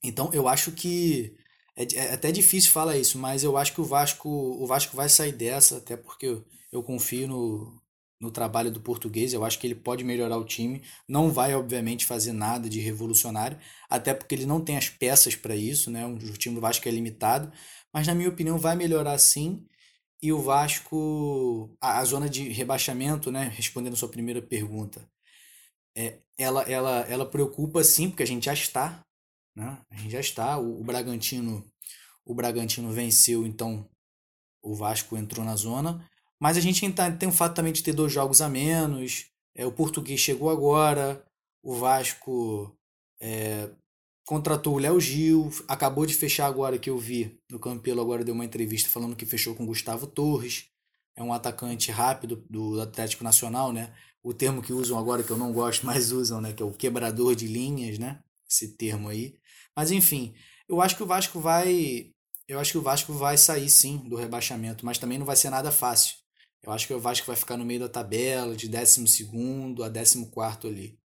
Então, 0.02 0.30
eu 0.32 0.48
acho 0.48 0.72
que 0.72 1.36
é, 1.76 1.86
é, 1.94 2.12
até 2.14 2.32
difícil 2.32 2.70
falar 2.70 2.96
isso, 2.96 3.18
mas 3.18 3.44
eu 3.44 3.56
acho 3.56 3.72
que 3.74 3.80
o 3.80 3.84
Vasco, 3.84 4.28
o 4.28 4.66
Vasco 4.66 4.96
vai 4.96 5.08
sair 5.08 5.32
dessa, 5.32 5.78
até 5.78 5.96
porque 5.96 6.26
eu, 6.26 6.44
eu 6.72 6.82
confio 6.82 7.28
no, 7.28 7.80
no 8.20 8.30
trabalho 8.30 8.70
do 8.70 8.80
português, 8.80 9.32
eu 9.32 9.44
acho 9.44 9.58
que 9.58 9.66
ele 9.66 9.74
pode 9.74 10.04
melhorar 10.04 10.36
o 10.36 10.44
time. 10.44 10.82
Não 11.08 11.32
vai, 11.32 11.54
obviamente, 11.54 12.04
fazer 12.04 12.32
nada 12.32 12.68
de 12.68 12.78
revolucionário, 12.80 13.58
até 13.88 14.12
porque 14.12 14.34
ele 14.34 14.46
não 14.46 14.60
tem 14.60 14.76
as 14.76 14.88
peças 14.88 15.34
para 15.34 15.56
isso, 15.56 15.90
né? 15.90 16.06
O 16.06 16.18
time 16.36 16.54
do 16.54 16.60
Vasco 16.60 16.86
é 16.86 16.90
limitado, 16.90 17.50
mas 17.92 18.06
na 18.06 18.14
minha 18.14 18.28
opinião 18.28 18.58
vai 18.58 18.76
melhorar 18.76 19.18
sim. 19.18 19.66
E 20.22 20.32
o 20.32 20.40
Vasco, 20.42 21.74
a, 21.80 21.98
a 22.00 22.04
zona 22.04 22.28
de 22.28 22.48
rebaixamento, 22.50 23.32
né? 23.32 23.50
Respondendo 23.56 23.94
a 23.94 23.96
sua 23.96 24.08
primeira 24.08 24.42
pergunta, 24.42 25.08
é, 25.96 26.18
ela, 26.38 26.62
ela, 26.64 27.00
ela 27.08 27.26
preocupa 27.26 27.82
sim, 27.84 28.10
porque 28.10 28.22
a 28.22 28.26
gente 28.26 28.44
já 28.44 28.52
está 28.52 29.04
né? 29.60 29.78
A 29.90 29.96
gente 29.96 30.10
já 30.10 30.20
está. 30.20 30.58
O, 30.58 30.80
o 30.80 30.84
Bragantino, 30.84 31.64
o 32.24 32.34
Bragantino 32.34 32.90
venceu, 32.90 33.46
então 33.46 33.88
o 34.62 34.74
Vasco 34.74 35.16
entrou 35.16 35.44
na 35.44 35.56
zona. 35.56 36.04
Mas 36.38 36.56
a 36.56 36.60
gente 36.60 36.90
tem 37.18 37.28
o 37.28 37.32
fato 37.32 37.54
também 37.54 37.72
de 37.72 37.82
ter 37.82 37.92
dois 37.92 38.12
jogos 38.12 38.40
a 38.40 38.48
menos. 38.48 39.26
É, 39.54 39.66
o 39.66 39.72
Português 39.72 40.20
chegou 40.20 40.48
agora. 40.48 41.22
O 41.62 41.74
Vasco 41.74 42.74
é, 43.20 43.70
contratou 44.24 44.74
o 44.74 44.78
Léo 44.78 44.98
Gil. 44.98 45.50
Acabou 45.68 46.06
de 46.06 46.14
fechar 46.14 46.46
agora 46.46 46.78
que 46.78 46.88
eu 46.88 46.96
vi. 46.96 47.38
No 47.50 47.58
Campelo 47.58 48.00
agora 48.00 48.24
deu 48.24 48.34
uma 48.34 48.44
entrevista 48.44 48.88
falando 48.88 49.14
que 49.14 49.26
fechou 49.26 49.54
com 49.54 49.66
Gustavo 49.66 50.06
Torres. 50.06 50.66
É 51.14 51.22
um 51.22 51.32
atacante 51.32 51.90
rápido 51.90 52.42
do 52.48 52.80
Atlético 52.80 53.22
Nacional, 53.22 53.72
né? 53.72 53.92
O 54.22 54.32
termo 54.32 54.62
que 54.62 54.72
usam 54.72 54.98
agora 54.98 55.22
que 55.22 55.30
eu 55.30 55.36
não 55.36 55.52
gosto, 55.52 55.84
mas 55.84 56.12
usam, 56.12 56.40
né? 56.40 56.54
Que 56.54 56.62
é 56.62 56.66
o 56.66 56.72
quebrador 56.72 57.34
de 57.34 57.46
linhas, 57.46 57.98
né? 57.98 58.22
Esse 58.48 58.76
termo 58.76 59.08
aí. 59.08 59.34
Mas 59.76 59.90
enfim, 59.90 60.34
eu 60.68 60.80
acho 60.80 60.96
que 60.96 61.02
o 61.02 61.06
Vasco 61.06 61.40
vai. 61.40 62.10
Eu 62.46 62.58
acho 62.58 62.72
que 62.72 62.78
o 62.78 62.82
Vasco 62.82 63.12
vai 63.12 63.36
sair 63.36 63.70
sim 63.70 63.98
do 64.08 64.16
rebaixamento, 64.16 64.84
mas 64.84 64.98
também 64.98 65.18
não 65.18 65.26
vai 65.26 65.36
ser 65.36 65.50
nada 65.50 65.70
fácil. 65.70 66.16
Eu 66.62 66.72
acho 66.72 66.86
que 66.86 66.92
o 66.92 67.00
Vasco 67.00 67.26
vai 67.26 67.36
ficar 67.36 67.56
no 67.56 67.64
meio 67.64 67.80
da 67.80 67.88
tabela, 67.88 68.54
de 68.54 68.68
12 68.68 69.04
a 69.82 69.90
14 69.90 70.66
ali. 70.66 70.98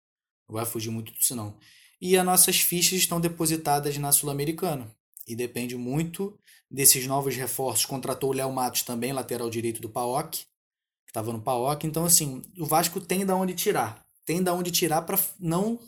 Não 0.48 0.56
vai 0.56 0.66
fugir 0.66 0.90
muito 0.90 1.12
disso, 1.14 1.36
não. 1.36 1.58
E 2.02 2.18
as 2.18 2.26
nossas 2.26 2.60
fichas 2.60 3.00
estão 3.00 3.22
depositadas 3.22 3.98
na 3.98 4.12
Sul-Americana. 4.12 4.94
E 5.28 5.36
depende 5.36 5.76
muito 5.76 6.38
desses 6.70 7.08
novos 7.08 7.36
reforços. 7.36 7.86
Contratou 7.86 8.32
o 8.32 8.34
Léo 8.34 8.52
Matos 8.52 8.84
também, 8.84 9.14
lateral 9.14 9.50
direito 9.50 9.82
do 9.82 9.90
PAOK, 9.90 10.38
que 10.38 10.46
estava 11.08 11.32
no 11.32 11.42
PAOK. 11.42 11.88
Então, 11.88 12.06
assim, 12.06 12.42
o 12.60 12.66
Vasco 12.66 13.00
tem 13.00 13.26
da 13.26 13.36
onde 13.36 13.54
tirar. 13.54 14.06
Tem 14.26 14.44
da 14.44 14.54
onde 14.54 14.72
tirar 14.72 15.02
para 15.04 15.20
não 15.40 15.80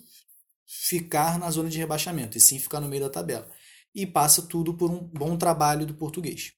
ficar 0.68 1.40
na 1.40 1.50
zona 1.50 1.70
de 1.70 1.78
rebaixamento, 1.78 2.38
e 2.38 2.42
sim 2.42 2.60
ficar 2.60 2.82
no 2.82 2.90
meio 2.90 3.04
da 3.04 3.10
tabela. 3.10 3.50
E 3.96 4.06
passa 4.06 4.42
tudo 4.42 4.74
por 4.74 4.92
um 4.92 5.00
bom 5.00 5.38
trabalho 5.38 5.86
do 5.86 5.96
português. 5.96 6.54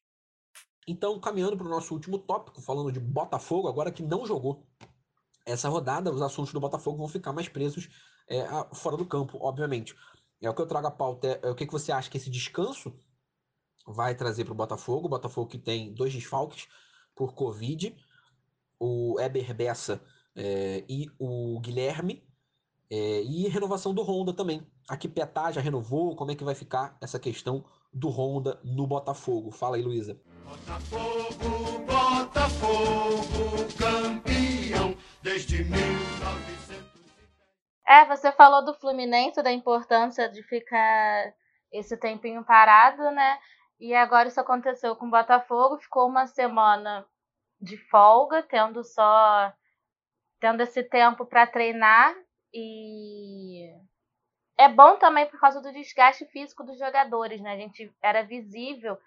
Então, 0.87 1.19
caminhando 1.19 1.55
para 1.55 1.67
o 1.67 1.69
nosso 1.69 1.93
último 1.93 2.17
tópico, 2.17 2.61
falando 2.61 2.91
de 2.91 2.99
Botafogo, 2.99 3.67
agora 3.67 3.91
que 3.91 4.01
não 4.01 4.25
jogou 4.25 4.67
essa 5.45 5.69
rodada, 5.69 6.11
os 6.11 6.21
assuntos 6.21 6.51
do 6.51 6.59
Botafogo 6.59 6.97
vão 6.97 7.07
ficar 7.07 7.31
mais 7.31 7.47
presos 7.47 7.87
é, 8.27 8.45
fora 8.73 8.97
do 8.97 9.05
campo, 9.05 9.37
obviamente. 9.39 9.95
É 10.41 10.49
o 10.49 10.53
que 10.53 10.61
eu 10.61 10.67
trago 10.67 10.87
a 10.87 10.91
pauta. 10.91 11.27
É, 11.27 11.47
é 11.47 11.51
o 11.51 11.55
que, 11.55 11.65
que 11.65 11.71
você 11.71 11.91
acha 11.91 12.09
que 12.09 12.17
esse 12.17 12.29
descanso 12.29 12.93
vai 13.85 14.15
trazer 14.15 14.45
para 14.45 14.53
o 14.53 14.57
Botafogo? 14.57 15.05
O 15.05 15.09
Botafogo 15.09 15.49
que 15.49 15.59
tem 15.59 15.93
dois 15.93 16.13
desfalques 16.13 16.67
por 17.15 17.33
Covid, 17.33 17.95
o 18.79 19.19
Eber 19.19 19.53
Bessa 19.53 20.01
é, 20.35 20.85
e 20.87 21.07
o 21.19 21.59
Guilherme, 21.59 22.27
é, 22.91 23.21
e 23.21 23.47
renovação 23.47 23.93
do 23.93 24.01
Honda 24.01 24.33
também. 24.33 24.65
Aqui 24.87 25.07
Petá 25.07 25.51
já 25.51 25.61
renovou, 25.61 26.15
como 26.15 26.31
é 26.31 26.35
que 26.35 26.43
vai 26.43 26.55
ficar 26.55 26.97
essa 27.01 27.19
questão 27.19 27.63
do 27.93 28.09
Honda 28.09 28.59
no 28.63 28.87
Botafogo? 28.87 29.51
Fala 29.51 29.75
aí, 29.75 29.81
Luísa. 29.81 30.19
Botafogo, 30.43 31.79
Botafogo, 31.85 33.67
campeão 33.77 34.95
desde 35.21 35.63
1910. 35.63 36.83
É, 37.87 38.05
você 38.05 38.31
falou 38.31 38.65
do 38.65 38.73
Fluminense, 38.73 39.43
da 39.43 39.51
importância 39.51 40.29
de 40.29 40.41
ficar 40.43 41.33
esse 41.71 41.95
tempinho 41.97 42.43
parado, 42.43 43.11
né? 43.11 43.37
E 43.79 43.93
agora 43.93 44.27
isso 44.27 44.39
aconteceu 44.39 44.95
com 44.95 45.07
o 45.07 45.11
Botafogo, 45.11 45.77
ficou 45.77 46.07
uma 46.07 46.27
semana 46.27 47.05
de 47.61 47.77
folga, 47.89 48.43
tendo 48.43 48.83
só 48.83 49.53
tendo 50.39 50.61
esse 50.61 50.83
tempo 50.83 51.25
para 51.25 51.45
treinar 51.45 52.15
e 52.53 53.71
é 54.57 54.67
bom 54.67 54.97
também 54.97 55.25
por 55.27 55.39
causa 55.39 55.61
do 55.61 55.71
desgaste 55.71 56.25
físico 56.25 56.63
dos 56.63 56.77
jogadores, 56.77 57.39
né? 57.41 57.53
A 57.53 57.57
gente 57.57 57.93
era 58.01 58.23
visível 58.23 58.97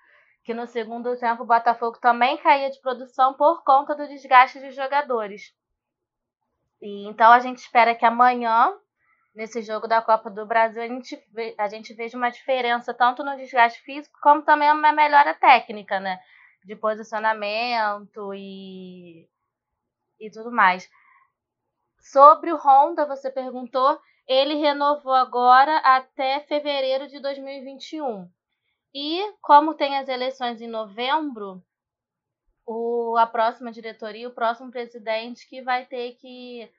que 0.45 0.55
no 0.55 0.67
segundo 0.67 1.17
tempo 1.17 1.43
o 1.43 1.47
Botafogo 1.47 1.99
também 1.99 2.37
caía 2.39 2.71
de 2.71 2.81
produção 2.81 3.35
por 3.35 3.63
conta 3.63 3.95
do 3.95 4.09
desgaste 4.09 4.59
dos 4.61 4.75
jogadores. 4.75 5.55
E 6.81 7.07
então 7.07 7.31
a 7.31 7.39
gente 7.39 7.59
espera 7.59 7.95
que 7.95 8.05
amanhã 8.05 8.77
nesse 9.35 9.63
jogo 9.63 9.87
da 9.87 10.03
Copa 10.03 10.31
do 10.31 10.45
Brasil 10.47 10.83
a 10.83 10.89
gente, 10.89 11.17
vê, 11.33 11.55
a 11.59 11.69
gente 11.69 11.95
veja 11.95 12.17
uma 12.17 12.31
diferença 12.31 12.93
tanto 12.93 13.25
no 13.25 13.37
desgaste 13.37 13.81
físico 13.83 14.19
como 14.23 14.43
também 14.43 14.71
uma 14.71 14.93
melhora 14.93 15.35
técnica, 15.35 15.99
né? 16.01 16.19
De 16.65 16.77
posicionamento 16.77 18.33
e, 18.35 19.29
e 20.21 20.31
tudo 20.31 20.51
mais. 20.51 20.89
Sobre 22.03 22.53
o 22.53 22.57
Honda, 22.57 23.07
você 23.07 23.31
perguntou, 23.31 23.99
ele 24.27 24.55
renovou 24.55 25.15
agora 25.15 25.79
até 25.79 26.41
fevereiro 26.41 27.07
de 27.07 27.21
2021. 27.21 28.29
E 28.93 29.33
como 29.41 29.75
tem 29.75 29.97
as 29.97 30.09
eleições 30.09 30.61
em 30.61 30.67
novembro, 30.67 31.63
o, 32.67 33.17
a 33.17 33.27
próxima 33.27 33.71
diretoria, 33.71 34.29
o 34.29 34.35
próximo 34.35 34.71
presidente 34.71 35.49
que 35.49 35.63
vai 35.63 35.87
ter 35.87 36.15
que 36.17 36.71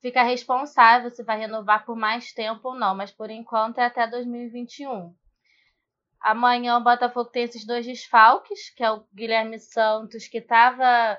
fica 0.00 0.22
responsável 0.22 1.10
se 1.10 1.22
vai 1.22 1.38
renovar 1.38 1.84
por 1.84 1.96
mais 1.96 2.32
tempo 2.32 2.68
ou 2.68 2.74
não, 2.74 2.94
mas 2.94 3.10
por 3.10 3.30
enquanto 3.30 3.78
é 3.78 3.86
até 3.86 4.06
2021. 4.06 5.14
Amanhã 6.20 6.76
o 6.76 6.84
Botafogo 6.84 7.30
tem 7.30 7.44
esses 7.44 7.66
dois 7.66 7.86
desfalques, 7.86 8.68
que 8.70 8.84
é 8.84 8.90
o 8.90 9.04
Guilherme 9.14 9.58
Santos, 9.58 10.28
que 10.28 10.38
estava 10.38 11.18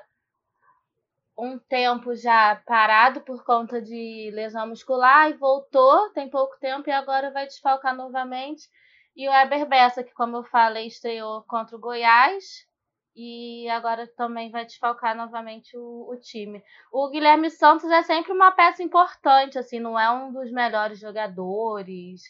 um 1.36 1.58
tempo 1.58 2.14
já 2.14 2.56
parado 2.66 3.20
por 3.22 3.44
conta 3.44 3.80
de 3.80 4.30
lesão 4.34 4.68
muscular 4.68 5.30
e 5.30 5.34
voltou, 5.34 6.10
tem 6.10 6.28
pouco 6.28 6.58
tempo 6.60 6.88
e 6.88 6.92
agora 6.92 7.30
vai 7.30 7.46
desfalcar 7.46 7.96
novamente. 7.96 8.68
E 9.16 9.28
o 9.28 9.32
Eber 9.32 9.66
Bessa, 9.66 10.02
que 10.02 10.12
como 10.14 10.36
eu 10.38 10.44
falei, 10.44 10.86
estreou 10.86 11.42
contra 11.42 11.76
o 11.76 11.80
Goiás, 11.80 12.66
e 13.14 13.68
agora 13.68 14.06
também 14.06 14.50
vai 14.50 14.64
desfalcar 14.64 15.14
novamente 15.14 15.76
o, 15.76 16.10
o, 16.10 16.16
time. 16.18 16.62
O 16.90 17.08
Guilherme 17.10 17.50
Santos 17.50 17.90
é 17.90 18.02
sempre 18.02 18.32
uma 18.32 18.52
peça 18.52 18.82
importante, 18.82 19.58
assim, 19.58 19.78
não 19.78 19.98
é 19.98 20.10
um 20.10 20.32
dos 20.32 20.50
melhores 20.50 20.98
jogadores, 20.98 22.22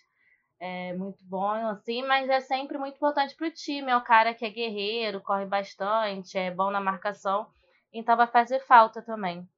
é 0.59 0.93
muito 0.95 1.25
bom, 1.25 1.69
assim, 1.69 2.03
mas 2.03 2.29
é 2.29 2.41
sempre 2.41 2.79
muito 2.79 2.97
importante 2.97 3.35
para 3.37 3.49
o 3.49 3.53
time. 3.53 3.91
É 3.91 3.97
um 3.97 4.03
cara 4.03 4.35
que 4.35 4.45
é 4.45 4.51
guerreiro, 4.51 5.21
corre 5.21 5.47
bastante, 5.47 6.37
é 6.37 6.51
bom 6.51 6.71
na 6.71 6.81
marcação, 6.81 7.47
então 7.93 8.17
vai 8.17 8.27
fazer 8.27 8.61
falta 8.61 9.03
também. 9.03 9.49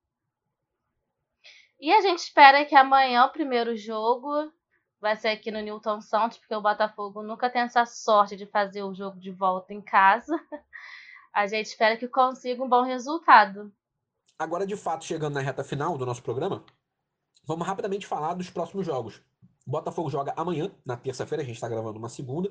E 1.81 1.92
a 1.92 2.01
gente 2.01 2.18
espera 2.18 2.64
que 2.64 2.75
amanhã 2.75 3.25
o 3.25 3.33
primeiro 3.33 3.77
jogo 3.77 4.51
vai 5.01 5.16
ser 5.16 5.29
aqui 5.29 5.51
no 5.51 5.61
Newton 5.61 6.01
Santos, 6.01 6.38
porque 6.38 6.55
o 6.55 6.62
Botafogo 6.62 7.23
nunca 7.23 7.51
tem 7.51 7.62
essa 7.62 7.85
sorte 7.85 8.37
de 8.37 8.47
fazer 8.47 8.83
o 8.83 8.94
jogo 8.94 9.20
de 9.20 9.31
volta 9.31 9.75
em 9.75 9.83
casa. 9.83 10.35
a 11.33 11.47
gente 11.47 11.66
espera 11.66 11.97
que 11.97 12.09
consiga 12.09 12.64
um 12.64 12.68
bom 12.68 12.83
resultado. 12.83 13.70
Agora, 14.38 14.66
de 14.66 14.77
fato, 14.77 15.05
chegando 15.05 15.35
na 15.35 15.40
reta 15.40 15.62
final 15.62 15.99
do 15.99 16.07
nosso 16.07 16.23
programa, 16.23 16.64
vamos 17.44 17.66
rapidamente 17.66 18.07
falar 18.07 18.35
dos 18.35 18.49
próximos 18.49 18.87
jogos. 18.87 19.20
O 19.66 19.70
Botafogo 19.70 20.09
joga 20.11 20.33
amanhã, 20.37 20.70
na 20.85 20.97
terça-feira, 20.97 21.42
a 21.42 21.47
gente 21.47 21.57
está 21.57 21.68
gravando 21.68 21.99
uma 21.99 22.09
segunda. 22.09 22.51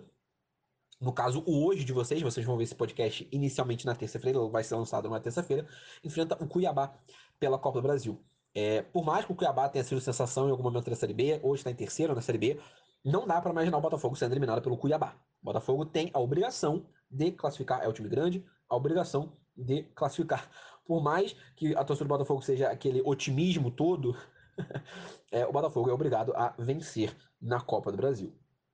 No 1.04 1.12
caso, 1.12 1.44
hoje 1.46 1.84
de 1.84 1.92
vocês, 1.92 2.22
vocês 2.22 2.46
vão 2.46 2.56
ver 2.56 2.63
esse 2.63 2.76
podcast 2.76 3.28
inicialmente 3.30 3.86
na 3.86 3.94
terça-feira, 3.94 4.39
vai 4.48 4.63
ser 4.63 4.76
lançado 4.76 5.10
na 5.10 5.20
terça-feira, 5.20 5.68
enfrenta 6.02 6.42
o 6.42 6.48
Cuiabá 6.48 6.96
pela 7.38 7.60
Copa 7.60 7.82
do 7.82 7.84
Brasil. 7.84 8.24
É, 8.56 8.84
por 8.84 9.04
mais 9.04 9.26
que 9.26 9.34
o 9.34 9.36
Cuiabá 9.36 9.68
tenha 9.68 9.84
sido 9.84 10.00
sensação 10.00 10.48
em 10.48 10.52
algum 10.52 10.63
momento 10.63 10.89
da 10.89 10.96
Série 10.96 11.13
B, 11.13 11.42
hoje 11.44 11.60
está 11.60 11.72
em 11.72 11.76
terceiro 11.76 12.16
na 12.16 12.22
Série 12.22 12.38
B, 12.38 12.60
não 13.04 13.28
dá 13.28 13.42
para 13.42 13.52
imaginar 13.52 13.80
o 13.80 13.82
Botafogo 13.82 14.16
sendo 14.16 14.32
eliminado 14.32 14.62
pelo 14.62 14.78
Cuiabá. 14.78 15.13
O 15.42 15.46
Botafogo 15.46 15.86
tem 15.86 16.10
a 16.13 16.22
obrigação 16.22 16.86
de 17.12 17.34
classificar, 17.34 17.84
é 17.84 17.88
o 17.89 17.92
time 17.92 18.08
grande, 18.08 18.46
a 18.70 18.76
obrigação 18.78 19.34
de 19.58 19.84
classificar. 19.96 20.50
Por 20.86 21.04
mais 21.04 21.36
que 21.58 21.76
a 21.76 21.84
torcida 21.84 22.06
do 22.06 22.13
Botafogo 22.16 22.42
seja 22.42 22.70
aquele 22.70 23.02
otimismo 23.04 23.70
todo, 23.70 24.16
é, 25.30 25.46
o 25.46 25.52
Botafogo 25.52 25.89
é 25.89 25.94
obrigado 25.94 26.32
a 26.34 26.56
vencer 26.58 27.13
na 27.42 27.60
Copa 27.60 27.92
do 27.92 27.98
Brasil 27.98 28.34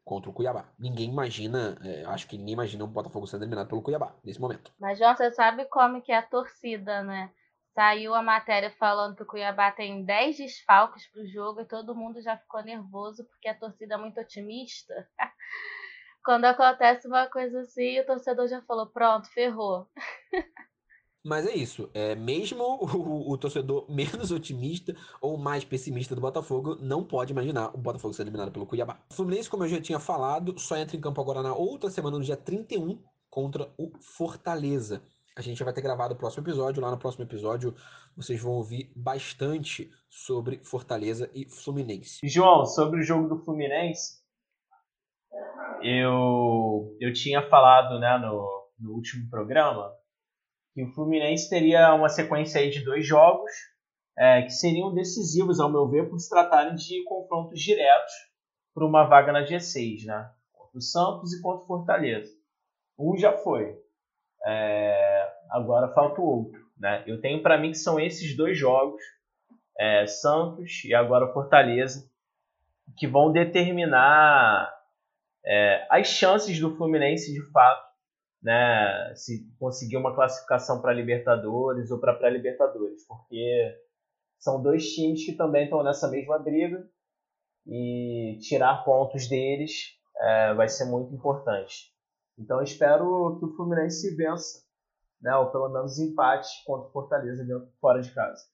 contra 0.09 0.27
o 0.27 0.33
Cuiabá. 0.33 0.65
Ninguém 0.79 1.07
imagina, 1.07 1.77
é, 1.83 2.03
acho 2.05 2.27
que 2.27 2.35
ninguém 2.35 2.55
imagina 2.55 2.83
o 2.83 2.87
Botafogo 2.87 3.27
sendo 3.27 3.43
eliminado 3.43 3.67
pelo 3.67 3.83
Cuiabá 3.83 4.15
nesse 4.23 4.41
momento. 4.41 4.73
Mas, 4.79 4.97
João, 4.97 5.15
você 5.15 5.29
sabe 5.29 5.65
como 5.65 6.01
que 6.01 6.11
é 6.11 6.17
a 6.17 6.23
torcida, 6.23 7.03
né? 7.03 7.31
Saiu 7.75 8.15
a 8.15 8.23
matéria 8.23 8.71
falando 8.79 9.15
que 9.15 9.21
o 9.21 9.27
Cuiabá 9.27 9.71
tem 9.71 10.03
10 10.03 10.37
desfalques 10.37 11.05
para 11.11 11.21
o 11.21 11.27
jogo 11.27 11.61
e 11.61 11.65
todo 11.65 11.95
mundo 11.95 12.19
já 12.23 12.35
ficou 12.35 12.63
nervoso 12.63 13.23
porque 13.25 13.47
a 13.47 13.53
torcida 13.53 13.93
é 13.93 13.97
muito 13.99 14.19
otimista. 14.19 15.07
Quando 16.25 16.45
acontece 16.45 17.07
uma 17.07 17.27
coisa 17.27 17.61
assim, 17.61 17.99
o 17.99 18.05
torcedor 18.07 18.47
já 18.47 18.63
falou: 18.63 18.87
pronto, 18.87 19.29
ferrou. 19.29 19.87
Mas 21.29 21.45
é 21.45 21.53
isso. 21.53 21.87
É, 21.93 22.15
mesmo 22.15 22.63
o, 22.81 23.31
o, 23.31 23.37
torcedor 23.37 23.85
menos 23.87 24.31
otimista 24.31 24.95
ou 25.21 25.37
mais 25.37 25.63
pessimista 25.63 26.15
do 26.15 26.21
Botafogo 26.21 26.75
não 26.81 27.03
pode 27.03 27.31
imaginar 27.31 27.69
o 27.75 27.77
Botafogo 27.77 28.15
ser 28.15 28.23
eliminado 28.23 28.51
pelo 28.51 28.65
Cuiabá. 28.65 28.97
O 29.11 29.13
Fluminense, 29.13 29.47
como 29.47 29.63
eu 29.63 29.67
já 29.67 29.79
tinha 29.79 29.99
falado, 29.99 30.59
só 30.59 30.75
entra 30.75 30.97
em 30.97 30.99
campo 30.99 31.21
agora 31.21 31.43
na 31.43 31.53
outra 31.53 31.91
semana, 31.91 32.17
no 32.17 32.23
dia 32.23 32.35
31, 32.35 32.99
contra 33.29 33.69
o 33.77 33.91
Fortaleza. 33.99 35.03
A 35.37 35.41
gente 35.41 35.63
vai 35.63 35.71
ter 35.71 35.81
gravado 35.81 36.15
o 36.15 36.17
próximo 36.17 36.43
episódio. 36.43 36.81
Lá 36.81 36.89
no 36.89 36.97
próximo 36.97 37.23
episódio 37.23 37.75
vocês 38.17 38.41
vão 38.41 38.53
ouvir 38.53 38.91
bastante 38.95 39.91
sobre 40.09 40.59
Fortaleza 40.63 41.29
e 41.31 41.45
Fluminense. 41.47 42.21
João, 42.23 42.65
sobre 42.65 43.01
o 43.01 43.03
jogo 43.03 43.29
do 43.29 43.37
Fluminense, 43.45 44.17
eu, 45.83 46.97
eu 46.99 47.13
tinha 47.13 47.47
falado 47.47 47.99
né, 47.99 48.17
no, 48.17 48.67
no 48.79 48.93
último 48.93 49.29
programa 49.29 49.98
que 50.79 50.83
o 50.83 50.93
Fluminense 50.93 51.49
teria 51.49 51.93
uma 51.93 52.07
sequência 52.07 52.61
aí 52.61 52.69
de 52.69 52.85
dois 52.85 53.05
jogos 53.05 53.51
é, 54.17 54.43
que 54.43 54.49
seriam 54.49 54.93
decisivos, 54.93 55.59
ao 55.59 55.69
meu 55.69 55.89
ver, 55.89 56.09
por 56.09 56.17
se 56.17 56.29
tratarem 56.29 56.73
de 56.75 57.03
confrontos 57.03 57.59
diretos 57.59 58.13
por 58.73 58.83
uma 58.83 59.03
vaga 59.03 59.33
na 59.33 59.43
G6, 59.43 60.05
né? 60.05 60.31
Contra 60.53 60.77
o 60.77 60.81
Santos 60.81 61.33
e 61.33 61.41
contra 61.41 61.65
o 61.65 61.67
Fortaleza. 61.67 62.31
Um 62.97 63.17
já 63.17 63.33
foi. 63.33 63.77
É, 64.45 65.29
agora 65.49 65.93
falta 65.93 66.21
o 66.21 66.25
outro. 66.25 66.65
Né? 66.77 67.03
Eu 67.05 67.19
tenho 67.19 67.43
para 67.43 67.57
mim 67.57 67.71
que 67.71 67.77
são 67.77 67.99
esses 67.99 68.37
dois 68.37 68.57
jogos, 68.57 69.01
é, 69.77 70.07
Santos 70.07 70.85
e 70.85 70.93
agora 70.93 71.33
Fortaleza, 71.33 72.09
que 72.97 73.05
vão 73.05 73.33
determinar 73.33 74.73
é, 75.45 75.85
as 75.89 76.07
chances 76.07 76.57
do 76.57 76.73
Fluminense 76.77 77.33
de 77.33 77.41
fato, 77.51 77.88
né, 78.41 79.13
se 79.15 79.45
conseguir 79.59 79.97
uma 79.97 80.15
classificação 80.15 80.81
para 80.81 80.93
Libertadores 80.93 81.91
ou 81.91 81.99
para 81.99 82.15
pré-Libertadores, 82.15 83.05
porque 83.05 83.75
são 84.39 84.61
dois 84.61 84.93
times 84.93 85.25
que 85.25 85.33
também 85.33 85.65
estão 85.65 85.83
nessa 85.83 86.09
mesma 86.09 86.39
briga 86.39 86.89
e 87.67 88.37
tirar 88.41 88.83
pontos 88.83 89.27
deles 89.27 89.99
é, 90.17 90.53
vai 90.53 90.67
ser 90.67 90.85
muito 90.85 91.13
importante. 91.13 91.93
Então 92.37 92.61
espero 92.61 93.37
que 93.37 93.45
o 93.45 93.55
Fluminense 93.55 94.15
vença, 94.15 94.63
né, 95.21 95.35
ou 95.35 95.51
pelo 95.51 95.69
menos 95.69 95.99
empate 95.99 96.49
contra 96.65 96.87
o 96.87 96.91
Fortaleza 96.91 97.43
dentro, 97.43 97.69
fora 97.81 98.01
de 98.01 98.11
casa. 98.13 98.45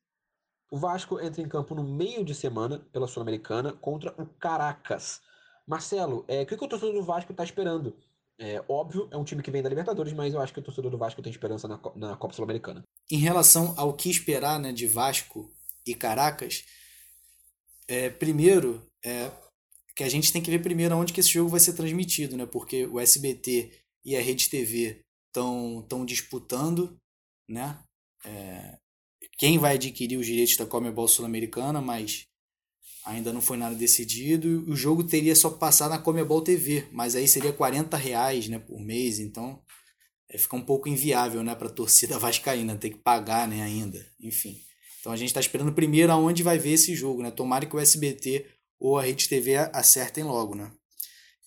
O 0.71 0.77
Vasco 0.77 1.19
entra 1.21 1.41
em 1.41 1.47
campo 1.47 1.75
no 1.75 1.83
meio 1.83 2.25
de 2.25 2.33
semana 2.33 2.79
pela 2.91 3.07
Sul-Americana 3.07 3.71
contra 3.73 4.11
o 4.19 4.25
Caracas. 4.25 5.21
Marcelo, 5.67 6.25
é, 6.27 6.41
o 6.41 6.45
que, 6.45 6.57
que 6.57 6.65
o 6.65 6.67
torcedor 6.67 6.95
do 6.95 7.03
Vasco 7.03 7.31
está 7.31 7.43
esperando? 7.43 7.95
É, 8.37 8.63
óbvio, 8.67 9.07
é 9.11 9.17
um 9.17 9.23
time 9.23 9.41
que 9.41 9.51
vem 9.51 9.63
da 9.63 9.69
Libertadores, 9.69 10.11
mas 10.13 10.33
eu 10.33 10.41
acho 10.41 10.53
que 10.53 10.59
o 10.59 10.63
torcedor 10.63 10.91
do 10.91 10.97
Vasco 10.97 11.21
tem 11.21 11.31
esperança 11.31 11.67
na, 11.67 11.79
na 11.95 12.17
Copa 12.17 12.33
Sul-Americana. 12.33 12.83
Em 13.09 13.17
relação 13.17 13.73
ao 13.77 13.93
que 13.93 14.09
esperar 14.09 14.59
né, 14.59 14.73
de 14.73 14.87
Vasco 14.87 15.53
e 15.87 15.95
Caracas, 15.95 16.65
é, 17.87 18.09
primeiro, 18.09 18.85
é, 19.03 19.31
que 19.95 20.03
a 20.03 20.09
gente 20.09 20.33
tem 20.33 20.41
que 20.41 20.51
ver 20.51 20.61
primeiro 20.61 20.97
onde 20.97 21.13
que 21.13 21.21
esse 21.21 21.29
jogo 21.29 21.49
vai 21.49 21.59
ser 21.59 21.73
transmitido, 21.73 22.35
né? 22.35 22.45
Porque 22.45 22.85
o 22.85 22.99
SBT 22.99 23.71
e 24.03 24.15
a 24.15 24.21
Rede 24.21 24.49
TV 24.49 25.01
estão 25.27 26.05
disputando, 26.05 26.97
né? 27.47 27.79
É, 28.25 28.77
quem 29.37 29.57
vai 29.57 29.75
adquirir 29.75 30.17
os 30.17 30.25
direitos 30.25 30.57
da 30.57 30.65
Comebol 30.65 31.07
Sul-Americana, 31.07 31.81
mas 31.81 32.25
Ainda 33.05 33.31
não 33.31 33.39
foi 33.39 33.55
nada 33.55 33.75
decidido. 33.75 34.65
O 34.67 34.75
jogo 34.75 35.03
teria 35.03 35.35
só 35.35 35.51
passar 35.51 35.87
na 35.87 35.99
Comebol 35.99 36.41
TV, 36.41 36.87
mas 36.91 37.15
aí 37.15 37.27
seria 37.27 37.53
40 37.53 37.95
reais 37.95 38.47
né, 38.47 38.57
por 38.57 38.81
mês, 38.81 39.19
então 39.19 39.61
é, 40.27 40.39
fica 40.39 40.55
um 40.55 40.61
pouco 40.61 40.89
inviável 40.89 41.43
né, 41.43 41.53
para 41.53 41.67
a 41.67 41.71
torcida 41.71 42.17
vascaína 42.19 42.75
ter 42.75 42.89
que 42.89 42.97
pagar 42.97 43.47
né, 43.47 43.61
ainda. 43.61 44.03
Enfim. 44.19 44.59
Então 44.99 45.13
a 45.13 45.15
gente 45.15 45.27
está 45.27 45.39
esperando 45.39 45.71
primeiro 45.71 46.11
aonde 46.11 46.41
vai 46.41 46.57
ver 46.57 46.71
esse 46.71 46.95
jogo. 46.95 47.21
Né? 47.21 47.29
Tomara 47.29 47.67
que 47.67 47.75
o 47.75 47.79
SBT 47.79 48.43
ou 48.79 48.97
a 48.97 49.03
Rede 49.03 49.29
TV 49.29 49.55
acertem 49.71 50.23
logo. 50.23 50.55
Né? 50.55 50.71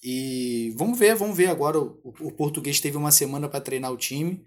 E 0.01 0.73
vamos 0.77 0.97
ver, 0.97 1.17
vamos 1.17 1.37
ver 1.37 1.49
agora. 1.49 1.81
O, 1.81 2.01
o 2.21 2.31
português 2.31 2.81
teve 2.81 2.97
uma 2.97 3.11
semana 3.11 3.49
para 3.49 3.61
treinar 3.61 3.93
o 3.93 3.97
time. 3.97 4.45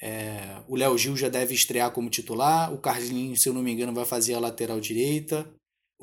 É, 0.00 0.62
o 0.68 0.76
Léo 0.76 0.96
Gil 0.96 1.16
já 1.16 1.28
deve 1.28 1.52
estrear 1.52 1.90
como 1.90 2.08
titular. 2.08 2.72
O 2.72 2.78
Carlinhos, 2.78 3.42
se 3.42 3.48
eu 3.48 3.52
não 3.52 3.62
me 3.62 3.72
engano, 3.72 3.92
vai 3.92 4.04
fazer 4.04 4.34
a 4.34 4.38
lateral 4.38 4.78
direita 4.78 5.52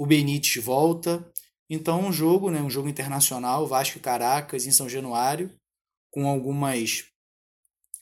o 0.01 0.05
Benítez 0.07 0.63
volta. 0.63 1.23
Então, 1.69 2.01
um 2.01 2.11
jogo, 2.11 2.49
né, 2.49 2.59
um 2.59 2.71
jogo 2.71 2.89
internacional, 2.89 3.67
Vasco 3.67 3.99
e 3.99 4.01
Caracas 4.01 4.65
em 4.65 4.71
São 4.71 4.89
Januário, 4.89 5.53
com 6.09 6.27
algumas 6.27 7.05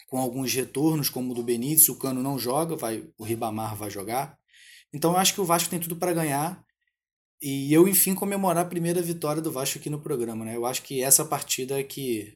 com 0.08 0.18
alguns 0.18 0.54
retornos, 0.54 1.10
como 1.10 1.34
o 1.34 1.36
do 1.36 1.44
Benítez, 1.44 1.90
o 1.90 2.00
Cano 2.00 2.24
não 2.24 2.40
joga, 2.40 2.76
vai, 2.78 3.06
o 3.18 3.24
Ribamar 3.24 3.76
vai 3.76 3.92
jogar. 3.92 4.40
Então, 4.94 5.12
eu 5.12 5.18
acho 5.18 5.34
que 5.34 5.42
o 5.42 5.46
Vasco 5.46 5.70
tem 5.70 5.80
tudo 5.80 5.98
para 5.98 6.14
ganhar. 6.14 6.64
e 7.42 7.72
eu, 7.74 7.88
enfim, 7.88 8.16
comemorar 8.16 8.66
a 8.66 8.70
primeira 8.70 9.02
vitória 9.02 9.42
do 9.42 9.52
Vasco 9.52 9.78
aqui 9.78 9.90
no 9.90 10.02
programa, 10.02 10.46
né? 10.46 10.56
Eu 10.56 10.66
acho 10.66 10.82
que 10.84 11.04
essa 11.04 11.26
partida 11.26 11.80
é 11.80 11.84
que, 11.84 12.36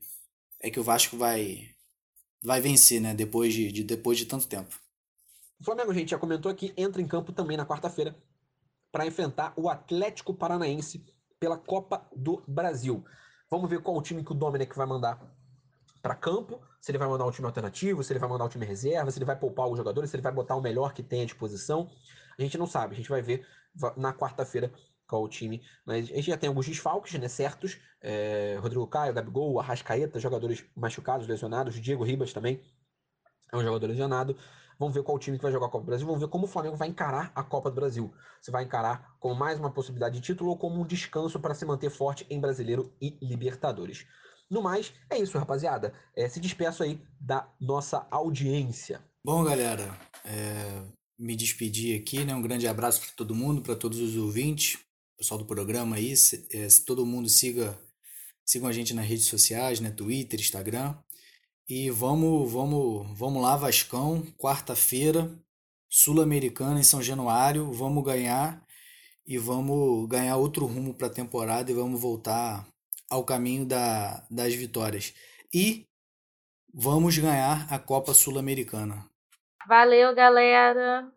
é 0.60 0.70
que 0.70 0.80
o 0.80 0.84
Vasco 0.84 1.18
vai, 1.18 1.70
vai 2.44 2.60
vencer, 2.62 3.00
né? 3.02 3.14
Depois 3.14 3.54
de, 3.54 3.72
de, 3.72 3.84
depois 3.84 4.18
de 4.18 4.26
tanto 4.26 4.46
tempo. 4.46 4.78
O 5.60 5.64
Flamengo, 5.64 5.94
gente 5.94 6.12
já 6.12 6.20
comentou 6.20 6.52
aqui, 6.52 6.74
entra 6.78 7.02
em 7.02 7.08
campo 7.08 7.32
também 7.32 7.58
na 7.58 7.66
quarta-feira 7.66 8.16
para 8.94 9.08
enfrentar 9.08 9.54
o 9.58 9.68
Atlético 9.68 10.36
Paranaense 10.36 11.04
pela 11.40 11.58
Copa 11.58 12.08
do 12.16 12.44
Brasil. 12.48 13.04
Vamos 13.50 13.68
ver 13.68 13.82
qual 13.82 13.98
o 13.98 14.02
time 14.04 14.24
que 14.24 14.32
o 14.32 14.36
Domenech 14.36 14.72
vai 14.78 14.86
mandar 14.86 15.20
para 16.00 16.14
campo, 16.14 16.62
se 16.80 16.92
ele 16.92 17.00
vai 17.00 17.08
mandar 17.08 17.26
um 17.26 17.32
time 17.32 17.48
alternativo, 17.48 18.04
se 18.04 18.14
ele 18.14 18.20
vai 18.20 18.30
mandar 18.30 18.46
um 18.46 18.50
time 18.50 18.66
reserva, 18.66 19.10
se 19.10 19.18
ele 19.18 19.26
vai 19.26 19.36
poupar 19.36 19.68
os 19.68 19.78
jogadores, 19.78 20.12
se 20.12 20.16
ele 20.16 20.22
vai 20.22 20.32
botar 20.32 20.56
o 20.56 20.62
melhor 20.62 20.94
que 20.94 21.02
tem 21.02 21.24
à 21.24 21.26
disposição. 21.26 21.90
A 22.38 22.42
gente 22.44 22.56
não 22.56 22.68
sabe, 22.68 22.94
a 22.94 22.96
gente 22.98 23.10
vai 23.10 23.22
ver 23.22 23.48
na 23.98 24.14
quarta-feira 24.14 24.72
qual 25.08 25.24
o 25.24 25.28
time. 25.28 25.64
Mas 25.84 26.12
a 26.12 26.16
gente 26.16 26.28
já 26.28 26.38
tem 26.38 26.48
alguns 26.48 26.68
desfalques, 26.68 27.20
né, 27.20 27.28
certos. 27.28 27.80
É, 28.00 28.58
Rodrigo 28.62 28.86
Caio, 28.86 29.14
Gabigol, 29.14 29.60
Arrascaeta, 29.60 30.20
jogadores 30.20 30.64
machucados, 30.76 31.28
lesionados. 31.28 31.82
Diego 31.82 32.04
Ribas 32.04 32.32
também 32.32 32.62
é 33.52 33.58
um 33.58 33.64
jogador 33.64 33.88
lesionado. 33.88 34.38
Vamos 34.84 34.96
ver 34.96 35.04
qual 35.04 35.18
time 35.18 35.38
que 35.38 35.44
vai 35.44 35.52
jogar 35.52 35.68
a 35.68 35.70
Copa 35.70 35.86
do 35.86 35.88
Brasil. 35.88 36.06
Vamos 36.06 36.20
ver 36.20 36.28
como 36.28 36.44
o 36.44 36.48
Flamengo 36.48 36.76
vai 36.76 36.90
encarar 36.90 37.32
a 37.34 37.42
Copa 37.42 37.70
do 37.70 37.76
Brasil. 37.76 38.14
Se 38.42 38.52
vai 38.52 38.66
encarar 38.66 39.16
como 39.18 39.34
mais 39.34 39.58
uma 39.58 39.72
possibilidade 39.72 40.16
de 40.16 40.22
título 40.22 40.50
ou 40.50 40.58
como 40.58 40.82
um 40.82 40.86
descanso 40.86 41.40
para 41.40 41.54
se 41.54 41.66
manter 41.66 41.90
forte 41.90 42.26
em 42.30 42.38
Brasileiro 42.38 42.94
e 43.02 43.18
Libertadores. 43.22 44.06
No 44.52 44.62
mais, 44.62 44.92
é 45.10 45.18
isso, 45.18 45.38
rapaziada. 45.38 45.94
É, 46.14 46.28
se 46.28 46.38
despeço 46.38 46.84
aí 46.84 47.02
da 47.18 47.50
nossa 47.62 48.06
audiência. 48.12 49.02
Bom, 49.24 49.42
galera, 49.46 49.98
é, 50.26 50.82
me 51.18 51.34
despedir 51.34 52.02
aqui, 52.02 52.26
né? 52.26 52.36
Um 52.36 52.42
grande 52.42 52.68
abraço 52.68 53.00
para 53.00 53.12
todo 53.16 53.34
mundo, 53.34 53.62
para 53.62 53.78
todos 53.78 54.02
os 54.02 54.18
ouvintes, 54.18 54.80
pessoal 55.18 55.38
do 55.38 55.46
programa 55.46 55.96
aí. 55.96 56.18
Se, 56.18 56.46
é, 56.52 56.68
se 56.68 56.84
todo 56.84 57.06
mundo 57.06 57.30
siga, 57.30 57.80
sigam 58.46 58.68
a 58.68 58.74
gente 58.74 58.94
nas 58.94 59.08
redes 59.08 59.28
sociais, 59.28 59.80
né? 59.80 59.92
Twitter, 59.92 60.42
Instagram. 60.42 60.94
E 61.68 61.90
vamos, 61.90 62.52
vamos, 62.52 63.18
vamos 63.18 63.42
lá, 63.42 63.56
Vascão, 63.56 64.22
quarta-feira, 64.38 65.32
Sul-Americana 65.90 66.80
em 66.80 66.84
São 66.84 67.02
Januário, 67.02 67.72
vamos 67.72 68.04
ganhar 68.04 68.62
e 69.26 69.38
vamos 69.38 70.10
ganhar 70.10 70.36
outro 70.36 70.66
rumo 70.66 70.94
para 70.94 71.08
a 71.08 71.14
temporada 71.14 71.72
e 71.72 71.74
vamos 71.74 72.02
voltar 72.02 72.68
ao 73.10 73.24
caminho 73.24 73.66
da, 73.66 74.26
das 74.30 74.54
vitórias. 74.54 75.14
E 75.54 75.88
vamos 76.74 77.18
ganhar 77.18 77.72
a 77.72 77.80
Copa 77.80 78.14
Sul-Americana. 78.14 79.06
Valeu, 79.68 80.14
galera! 80.14 81.10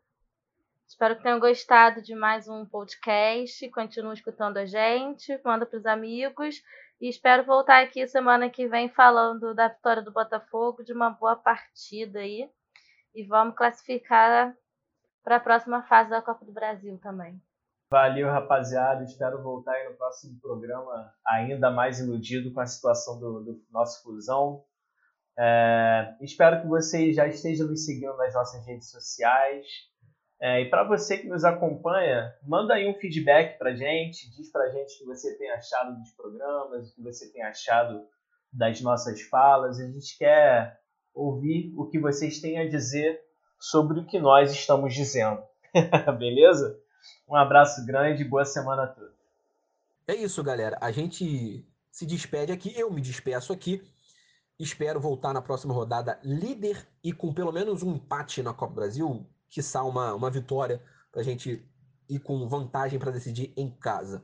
Espero 0.87 1.17
que 1.17 1.23
tenham 1.23 1.41
gostado 1.41 2.01
de 2.01 2.15
mais 2.15 2.49
um 2.49 2.65
podcast. 2.65 3.69
Continue 3.71 4.15
escutando 4.15 4.59
a 4.59 4.65
gente, 4.65 5.39
manda 5.45 5.67
para 5.67 5.79
os 5.79 5.87
amigos. 5.87 6.63
E 7.01 7.09
espero 7.09 7.45
voltar 7.45 7.83
aqui 7.83 8.07
semana 8.09 8.49
que 8.49 8.67
vem 8.67 8.89
falando 8.89 9.55
da 9.55 9.69
vitória 9.69 10.03
do 10.03 10.13
Botafogo, 10.13 10.83
de 10.83 10.93
uma 10.93 11.11
boa 11.11 11.37
partida 11.37 12.21
aí. 12.21 12.51
E 13.15 13.25
vamos 13.25 13.55
classificar 13.55 14.55
para 15.23 15.37
a 15.37 15.41
próxima 15.41 15.83
fase 15.83 16.11
da 16.11 16.23
Copa 16.23 16.45
do 16.45 16.53
Brasil 16.53 16.99
também. 16.99 17.41
Valeu, 17.91 18.29
rapaziada. 18.29 19.05
Espero 19.05 19.43
voltar 19.43 19.73
aí 19.73 19.89
no 19.89 19.97
próximo 19.97 20.41
programa 20.41 21.13
ainda 21.27 21.71
mais 21.71 22.01
iludido 22.01 22.53
com 22.53 22.61
a 22.61 22.67
situação 22.67 23.21
do, 23.21 23.45
do 23.45 23.63
nosso 23.71 24.03
fusão. 24.03 24.65
É, 25.39 26.17
espero 26.21 26.63
que 26.63 26.67
vocês 26.67 27.15
já 27.15 27.27
estejam 27.27 27.69
nos 27.69 27.85
seguindo 27.85 28.17
nas 28.17 28.35
nossas 28.35 28.67
redes 28.67 28.91
sociais. 28.91 29.67
É, 30.41 30.61
e 30.61 30.69
para 30.69 30.85
você 30.85 31.17
que 31.17 31.29
nos 31.29 31.45
acompanha, 31.45 32.35
manda 32.43 32.75
aí 32.75 32.87
um 32.89 32.95
feedback 32.95 33.59
para 33.59 33.75
gente, 33.75 34.31
diz 34.37 34.51
para 34.53 34.69
gente 34.69 34.95
o 34.95 34.99
que 34.99 35.05
você 35.07 35.37
tem 35.39 35.51
achado 35.51 35.99
dos 35.99 36.11
programas, 36.13 36.91
o 36.91 36.95
que 36.95 37.03
você 37.03 37.33
tem 37.33 37.43
achado 37.43 38.07
das 38.53 38.81
nossas 38.83 39.23
falas. 39.23 39.81
A 39.81 39.91
gente 39.91 40.17
quer 40.19 40.79
ouvir 41.15 41.73
o 41.77 41.87
que 41.87 41.99
vocês 41.99 42.39
têm 42.41 42.59
a 42.59 42.69
dizer 42.69 43.19
sobre 43.59 44.01
o 44.01 44.07
que 44.07 44.19
nós 44.19 44.53
estamos 44.53 44.95
dizendo. 44.95 45.43
Beleza? 46.19 46.79
Um 47.27 47.35
abraço 47.37 47.85
grande 47.87 48.23
e 48.23 48.29
boa 48.29 48.45
semana 48.45 48.85
a 48.85 48.87
todos. 48.89 49.17
É 50.07 50.15
isso, 50.15 50.43
galera. 50.45 50.77
A 50.81 50.93
gente 50.93 51.67
se 51.91 52.05
despede 52.05 52.53
aqui, 52.53 52.79
eu 52.79 52.91
me 52.91 53.01
despeço 53.01 53.55
aqui. 53.55 53.83
Espero 54.59 55.01
voltar 55.01 55.33
na 55.33 55.41
próxima 55.41 55.73
rodada 55.73 56.19
líder 56.23 56.87
e 57.03 57.13
com 57.13 57.33
pelo 57.33 57.53
menos 57.53 57.83
um 57.83 57.95
empate 57.95 58.43
na 58.43 58.53
Copa 58.55 58.75
Brasil 58.75 59.27
quiçá 59.49 59.83
uma, 59.83 60.15
uma 60.15 60.31
vitória 60.31 60.83
para 61.11 61.21
a 61.21 61.25
gente 61.25 61.65
ir 62.09 62.19
com 62.21 62.49
vantagem 62.49 62.99
para 62.99 63.11
decidir 63.11 63.53
em 63.57 63.71
casa. 63.71 64.23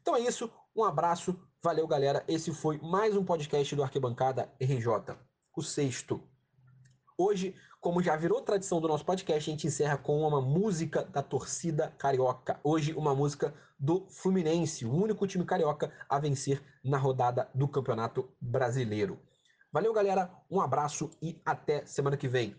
Então 0.00 0.16
é 0.16 0.20
isso, 0.20 0.50
um 0.74 0.84
abraço, 0.84 1.38
valeu 1.62 1.86
galera. 1.86 2.24
Esse 2.26 2.52
foi 2.52 2.78
mais 2.78 3.16
um 3.16 3.24
podcast 3.24 3.74
do 3.76 3.82
Arquibancada 3.82 4.52
RJ, 4.60 5.16
o 5.56 5.62
sexto. 5.62 6.22
Hoje, 7.16 7.54
como 7.80 8.02
já 8.02 8.16
virou 8.16 8.40
tradição 8.40 8.80
do 8.80 8.88
nosso 8.88 9.04
podcast, 9.04 9.48
a 9.48 9.52
gente 9.52 9.66
encerra 9.66 9.96
com 9.96 10.26
uma 10.26 10.40
música 10.40 11.04
da 11.04 11.22
torcida 11.22 11.92
carioca. 11.98 12.58
Hoje, 12.64 12.92
uma 12.94 13.14
música 13.14 13.54
do 13.78 14.06
Fluminense, 14.08 14.86
o 14.86 14.94
único 14.94 15.26
time 15.26 15.44
carioca 15.44 15.92
a 16.08 16.18
vencer 16.18 16.62
na 16.82 16.96
rodada 16.96 17.50
do 17.54 17.68
Campeonato 17.68 18.28
Brasileiro. 18.40 19.20
Valeu, 19.72 19.90
galera, 19.94 20.30
um 20.50 20.60
abraço 20.60 21.10
e 21.22 21.40
até 21.46 21.86
semana 21.86 22.14
que 22.14 22.28
vem. 22.28 22.54